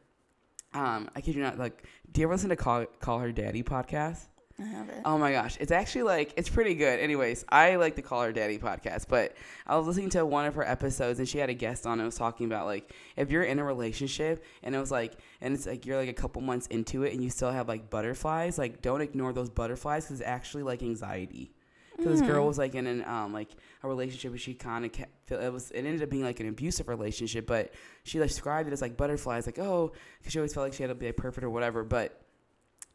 Um, 0.74 1.08
I 1.16 1.22
kid 1.22 1.36
you 1.36 1.42
not, 1.42 1.58
like, 1.58 1.84
do 2.12 2.20
you 2.20 2.26
ever 2.26 2.34
listen 2.34 2.50
to 2.50 2.56
Call 2.56 2.84
Call 3.00 3.18
Her 3.20 3.32
Daddy 3.32 3.62
podcast? 3.62 4.26
I 4.58 4.64
have 4.64 4.88
it. 4.88 5.02
Oh 5.04 5.18
my 5.18 5.32
gosh, 5.32 5.58
it's 5.60 5.70
actually 5.70 6.04
like 6.04 6.32
it's 6.36 6.48
pretty 6.48 6.74
good. 6.74 6.98
Anyways, 6.98 7.44
I 7.50 7.76
like 7.76 7.94
the 7.94 8.00
Call 8.00 8.22
Her 8.22 8.32
Daddy 8.32 8.58
podcast, 8.58 9.06
but 9.06 9.34
I 9.66 9.76
was 9.76 9.86
listening 9.86 10.08
to 10.10 10.24
one 10.24 10.46
of 10.46 10.54
her 10.54 10.66
episodes 10.66 11.18
and 11.18 11.28
she 11.28 11.36
had 11.36 11.50
a 11.50 11.54
guest 11.54 11.86
on 11.86 11.98
and 11.98 12.06
was 12.06 12.16
talking 12.16 12.46
about 12.46 12.64
like 12.64 12.94
if 13.16 13.30
you're 13.30 13.42
in 13.42 13.58
a 13.58 13.64
relationship 13.64 14.42
and 14.62 14.74
it 14.74 14.78
was 14.78 14.90
like 14.90 15.12
and 15.42 15.52
it's 15.52 15.66
like 15.66 15.84
you're 15.84 15.98
like 15.98 16.08
a 16.08 16.14
couple 16.14 16.40
months 16.40 16.66
into 16.68 17.02
it 17.02 17.12
and 17.12 17.22
you 17.22 17.28
still 17.28 17.50
have 17.50 17.68
like 17.68 17.90
butterflies, 17.90 18.56
like 18.56 18.80
don't 18.80 19.02
ignore 19.02 19.34
those 19.34 19.50
butterflies 19.50 20.04
because 20.04 20.20
it's 20.20 20.28
actually 20.28 20.62
like 20.62 20.82
anxiety. 20.82 21.52
Because 21.94 22.20
this 22.20 22.28
girl 22.28 22.46
was 22.46 22.58
like 22.58 22.74
in 22.74 22.86
an 22.86 23.04
um 23.04 23.34
like 23.34 23.50
a 23.82 23.88
relationship 23.88 24.30
and 24.30 24.40
she 24.40 24.54
kind 24.54 24.86
of 24.86 24.92
kept 24.92 25.10
feel 25.28 25.38
it 25.38 25.52
was 25.52 25.70
it 25.70 25.78
ended 25.78 26.02
up 26.02 26.08
being 26.08 26.24
like 26.24 26.40
an 26.40 26.48
abusive 26.48 26.88
relationship, 26.88 27.46
but 27.46 27.74
she 28.04 28.20
like, 28.20 28.28
described 28.28 28.68
it 28.68 28.72
as 28.72 28.80
like 28.80 28.96
butterflies, 28.96 29.44
like 29.44 29.58
oh, 29.58 29.92
because 30.18 30.32
she 30.32 30.38
always 30.38 30.54
felt 30.54 30.64
like 30.64 30.72
she 30.72 30.82
had 30.82 30.88
to 30.88 30.94
be 30.94 31.06
like, 31.06 31.16
perfect 31.16 31.44
or 31.44 31.50
whatever, 31.50 31.84
but 31.84 32.22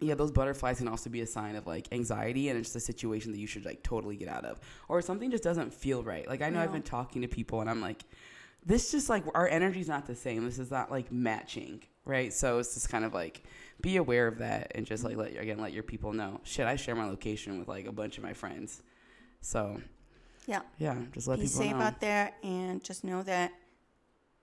yeah, 0.02 0.16
those 0.16 0.32
butterflies 0.32 0.80
can 0.80 0.88
also 0.88 1.10
be 1.10 1.22
a 1.22 1.28
sign 1.28 1.56
of 1.56 1.68
like 1.68 1.88
anxiety 1.94 2.50
and 2.50 2.58
it's 2.60 2.70
just 2.74 2.76
a 2.76 2.80
situation 2.92 3.32
that 3.32 3.38
you 3.40 3.48
should 3.48 3.64
like 3.66 3.84
totally 3.84 4.16
get 4.18 4.28
out 4.28 4.44
of. 4.46 4.60
Or 4.90 5.02
something 5.02 5.32
just 5.32 5.44
doesn't 5.44 5.74
feel 5.74 6.04
right. 6.04 6.28
Like 6.28 6.42
I 6.42 6.50
know 6.50 6.60
I've 6.60 6.74
been 6.74 6.82
talking 6.82 7.22
to 7.22 7.28
people 7.28 7.62
and 7.62 7.70
I'm 7.70 7.82
like, 7.82 8.04
this 8.66 8.92
just 8.92 9.10
like 9.10 9.24
our 9.34 9.48
energy's 9.48 9.88
not 9.88 10.06
the 10.08 10.16
same. 10.16 10.44
This 10.46 10.60
is 10.60 10.72
not 10.72 10.92
like 10.92 11.12
matching. 11.12 11.82
Right. 12.04 12.34
So 12.34 12.60
it's 12.60 12.74
just 12.74 12.90
kind 12.90 13.06
of 13.06 13.14
like 13.14 13.44
be 13.82 13.98
aware 13.98 14.28
of 14.28 14.40
that 14.40 14.72
and 14.76 14.86
just 14.86 15.04
like 15.04 15.18
let 15.18 15.34
you 15.34 15.40
again 15.40 15.60
let 15.60 15.72
your 15.74 15.84
people 15.84 16.14
know. 16.14 16.40
Shit, 16.44 16.66
I 16.68 16.76
share 16.76 16.96
my 16.96 17.06
location 17.06 17.60
with 17.60 17.68
like 17.68 17.86
a 17.88 17.92
bunch 17.92 18.18
of 18.18 18.24
my 18.24 18.34
friends. 18.34 18.82
So 19.42 19.80
Yeah. 20.48 20.62
yeah, 20.80 20.96
just 21.14 21.28
let 21.28 21.38
Be 21.40 21.46
people 21.46 21.62
safe 21.62 21.72
know. 21.72 21.82
out 21.82 22.00
there 22.02 22.34
and 22.44 22.84
just 22.84 23.04
know 23.04 23.22
that 23.24 23.52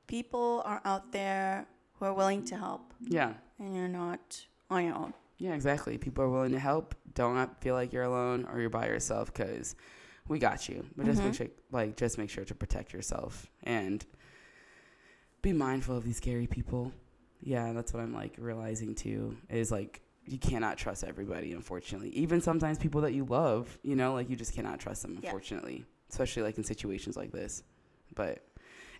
people 0.06 0.62
are 0.64 0.80
out 0.84 1.12
there 1.12 1.66
who 1.98 2.04
are 2.06 2.14
willing 2.14 2.44
to 2.46 2.56
help 2.56 2.92
Yeah. 3.00 3.34
and 3.58 3.74
you're 3.76 3.88
not 3.88 4.44
on 4.70 4.84
your 4.84 4.94
own. 4.94 5.14
Yeah, 5.38 5.54
exactly. 5.54 5.98
People 5.98 6.24
are 6.24 6.28
willing 6.28 6.52
to 6.52 6.58
help. 6.58 6.94
Don't 7.14 7.48
feel 7.60 7.74
like 7.74 7.92
you're 7.92 8.02
alone 8.02 8.46
or 8.52 8.60
you're 8.60 8.70
by 8.70 8.86
yourself 8.88 9.32
because 9.32 9.76
we 10.26 10.38
got 10.38 10.68
you. 10.68 10.84
But 10.96 11.06
just 11.06 11.22
make 11.22 11.32
Mhm. 11.32 11.36
sure, 11.36 11.46
like, 11.70 11.96
just 11.96 12.18
make 12.18 12.28
sure 12.30 12.44
to 12.44 12.54
protect 12.54 12.92
yourself 12.92 13.46
and 13.62 14.04
be 15.42 15.52
mindful 15.52 15.96
of 15.96 16.04
these 16.04 16.16
scary 16.16 16.46
people. 16.46 16.92
Yeah, 17.40 17.72
that's 17.72 17.92
what 17.94 18.02
I'm 18.02 18.12
like 18.12 18.34
realizing 18.38 18.94
too. 18.94 19.36
Is 19.48 19.70
like 19.70 20.02
you 20.26 20.38
cannot 20.38 20.76
trust 20.76 21.04
everybody, 21.04 21.52
unfortunately. 21.52 22.10
Even 22.10 22.40
sometimes 22.40 22.78
people 22.78 23.00
that 23.02 23.14
you 23.14 23.24
love, 23.24 23.78
you 23.82 23.96
know, 23.96 24.12
like 24.12 24.28
you 24.28 24.36
just 24.36 24.52
cannot 24.54 24.78
trust 24.80 25.02
them, 25.02 25.18
Yeah. 25.22 25.28
unfortunately. 25.30 25.86
Especially 26.10 26.42
like 26.42 26.58
in 26.58 26.64
situations 26.64 27.16
like 27.16 27.30
this. 27.32 27.62
But 28.14 28.44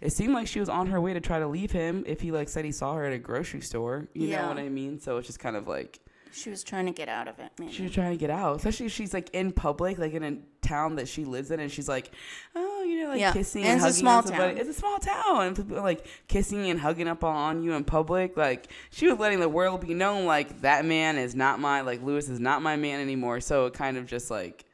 it 0.00 0.10
seemed 0.12 0.32
like 0.34 0.46
she 0.46 0.60
was 0.60 0.68
on 0.68 0.86
her 0.86 1.00
way 1.00 1.12
to 1.14 1.20
try 1.20 1.38
to 1.40 1.48
leave 1.48 1.72
him 1.72 2.04
if 2.06 2.20
he 2.20 2.30
like 2.30 2.48
said 2.48 2.64
he 2.64 2.72
saw 2.72 2.94
her 2.94 3.04
at 3.04 3.12
a 3.12 3.18
grocery 3.18 3.60
store. 3.60 4.08
You 4.14 4.28
Yeah. 4.28 4.42
know 4.42 4.48
what 4.48 4.58
I 4.58 4.68
mean? 4.68 5.00
So 5.00 5.16
it's 5.18 5.26
just 5.26 5.40
kind 5.40 5.56
of 5.56 5.66
like 5.66 5.98
She 6.32 6.50
was 6.50 6.62
trying 6.62 6.86
to 6.86 6.92
get 6.92 7.08
out 7.08 7.28
of 7.28 7.38
it, 7.38 7.50
maybe. 7.58 7.82
was 7.82 7.92
trying 7.92 8.12
to 8.12 8.16
get 8.16 8.30
out, 8.30 8.56
especially 8.56 8.86
if 8.86 8.92
she's 8.92 9.14
like 9.14 9.30
in 9.32 9.52
public, 9.52 9.98
like 9.98 10.12
in 10.12 10.22
a 10.22 10.36
town 10.66 10.96
that 10.96 11.08
she 11.08 11.24
lives 11.24 11.50
in, 11.50 11.60
and 11.60 11.70
she's 11.70 11.88
like, 11.88 12.10
oh, 12.54 12.82
you 12.82 13.02
know, 13.02 13.08
like 13.08 13.20
Yeah, 13.20 13.32
kissing 13.32 13.62
and 13.64 13.80
and, 13.80 13.88
it's 13.88 13.96
a 13.96 13.98
small 13.98 14.22
town. 14.22 14.56
It's 14.56 14.68
a 14.68 14.74
small 14.74 14.98
town, 14.98 15.46
and 15.46 15.56
people 15.56 15.82
like 15.82 16.06
kissing 16.28 16.68
and 16.70 16.78
hugging 16.78 17.08
up 17.08 17.24
on 17.24 17.62
you 17.62 17.72
in 17.72 17.84
public. 17.84 18.36
Like 18.36 18.68
she 18.90 19.08
was 19.08 19.18
letting 19.18 19.40
the 19.40 19.48
world 19.48 19.80
be 19.80 19.94
known, 19.94 20.26
like 20.26 20.62
that 20.62 20.84
man 20.84 21.16
is 21.16 21.34
not 21.34 21.60
my, 21.60 21.80
like 21.80 22.02
Lewis 22.02 22.28
is 22.28 22.40
not 22.40 22.62
my 22.62 22.76
man 22.76 23.00
anymore. 23.00 23.40
So 23.40 23.66
it 23.66 23.74
kind 23.74 23.96
of 23.96 24.06
just 24.06 24.30
like, 24.30 24.64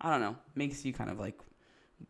I 0.00 0.10
don't 0.10 0.20
know, 0.20 0.36
makes 0.54 0.84
you 0.84 0.92
kind 0.92 1.10
of 1.10 1.18
like 1.18 1.38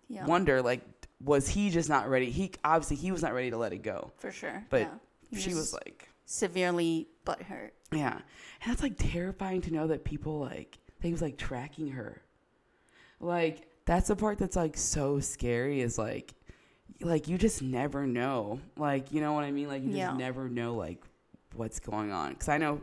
yeah, 0.08 0.26
wonder, 0.26 0.62
like, 0.62 0.80
was 1.22 1.48
he 1.48 1.70
just 1.70 1.88
not 1.88 2.08
ready? 2.08 2.30
He 2.30 2.52
obviously 2.64 2.96
he 2.96 3.12
was 3.12 3.22
not 3.22 3.34
ready 3.34 3.50
to 3.50 3.56
let 3.56 3.72
it 3.72 3.82
go. 3.82 4.12
for 4.18 4.30
sure. 4.32 4.64
but 4.70 4.82
yeah. 4.82 4.88
He 5.30 5.40
She 5.40 5.54
was 5.54 5.72
like. 5.72 6.09
Severely 6.30 7.08
butthurt. 7.26 7.70
Yeah. 7.92 8.12
And 8.62 8.70
that's 8.70 8.82
like 8.82 8.94
terrifying 8.96 9.60
to 9.62 9.72
know 9.72 9.88
that 9.88 10.04
people 10.04 10.38
like 10.38 10.78
they 11.00 11.10
was 11.10 11.20
like 11.22 11.36
tracking 11.36 11.88
her. 11.90 12.22
Like 13.18 13.66
that's 13.84 14.08
the 14.08 14.16
part 14.16 14.38
that's 14.38 14.54
like 14.56 14.76
so 14.76 15.18
scary 15.18 15.80
is 15.80 15.98
like 15.98 16.32
like 17.00 17.26
you 17.28 17.36
just 17.36 17.62
never 17.62 18.06
know. 18.06 18.60
Like, 18.76 19.10
you 19.12 19.20
know 19.20 19.32
what 19.32 19.42
I 19.44 19.50
mean? 19.50 19.66
Like 19.68 19.82
you 19.82 19.90
Yeah. 19.90 20.08
just 20.08 20.18
never 20.18 20.48
know 20.48 20.74
like 20.74 21.02
what's 21.56 21.80
going 21.80 22.12
on. 22.12 22.36
Cuz 22.36 22.48
I 22.48 22.58
know 22.58 22.80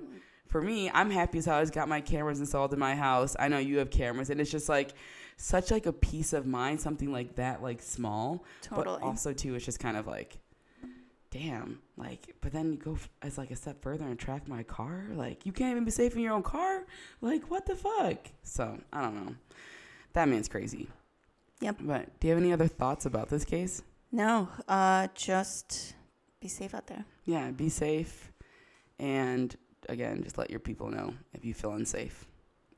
for 0.48 0.62
me, 0.62 0.90
I'm 0.94 1.10
happy 1.10 1.38
as 1.40 1.46
hell. 1.46 1.56
I 1.58 1.62
just 1.62 1.74
got 1.74 1.88
my 1.88 2.02
cameras 2.02 2.40
installed 2.40 2.74
in 2.74 2.80
my 2.80 2.96
house. 2.96 3.36
I 3.40 3.48
know 3.48 3.60
you 3.60 3.78
have 3.78 3.90
cameras 3.90 4.30
and 4.30 4.42
it's 4.42 4.52
just 4.52 4.68
like 4.68 4.92
such 5.38 5.72
like 5.72 5.86
a 5.86 5.94
peace 5.94 6.34
of 6.34 6.46
mind 6.46 6.82
something 6.82 7.12
like 7.14 7.36
that 7.36 7.62
like 7.64 7.82
small 7.82 8.44
Totally. 8.62 8.98
but 9.00 9.06
also 9.06 9.32
too 9.34 9.54
it's 9.56 9.64
just 9.66 9.80
kind 9.80 9.96
of 9.96 10.08
like 10.08 10.40
damn 11.38 11.80
like 11.98 12.34
but 12.42 12.52
then 12.52 12.72
you 12.72 12.78
go 12.80 12.94
f- 12.94 13.10
as 13.22 13.38
like 13.38 13.52
a 13.52 13.56
step 13.56 13.82
further 13.82 14.06
and 14.06 14.18
track 14.18 14.48
my 14.48 14.64
car 14.64 15.04
like 15.14 15.46
you 15.46 15.52
can't 15.52 15.72
even 15.72 15.86
be 15.86 15.92
safe 15.92 16.16
in 16.16 16.22
your 16.22 16.34
own 16.34 16.42
car 16.42 16.86
like 17.22 17.44
what 17.52 17.66
the 17.66 17.76
fuck 17.76 18.18
so 18.44 18.78
i 18.92 19.02
don't 19.04 19.16
know 19.26 19.36
that 20.14 20.28
man's 20.28 20.48
crazy 20.48 20.88
Yep. 21.62 21.78
but 21.82 22.20
do 22.20 22.28
you 22.28 22.34
have 22.34 22.42
any 22.42 22.54
other 22.54 22.68
thoughts 22.68 23.06
about 23.06 23.30
this 23.30 23.46
case 23.46 23.84
no, 24.12 24.48
uh, 24.70 25.10
just 25.16 25.94
be 26.40 26.48
safe 26.48 26.74
out 26.74 26.88
there. 26.88 27.04
yeah 27.26 27.52
be 27.52 27.70
safe 27.70 28.32
and 29.00 29.56
again 29.90 30.24
just 30.24 30.38
let 30.38 30.50
your 30.50 30.60
people 30.62 30.90
know 30.90 31.14
if 31.34 31.46
you 31.46 31.54
feel 31.54 31.74
unsafe 31.74 32.26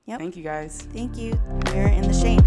Yep. 0.06 0.20
thank 0.20 0.36
you 0.36 0.44
guys 0.44 0.82
Thank 0.92 1.18
you. 1.18 1.40
We're 1.68 1.88
in 1.88 2.02
the 2.02 2.14
shade. 2.14 2.42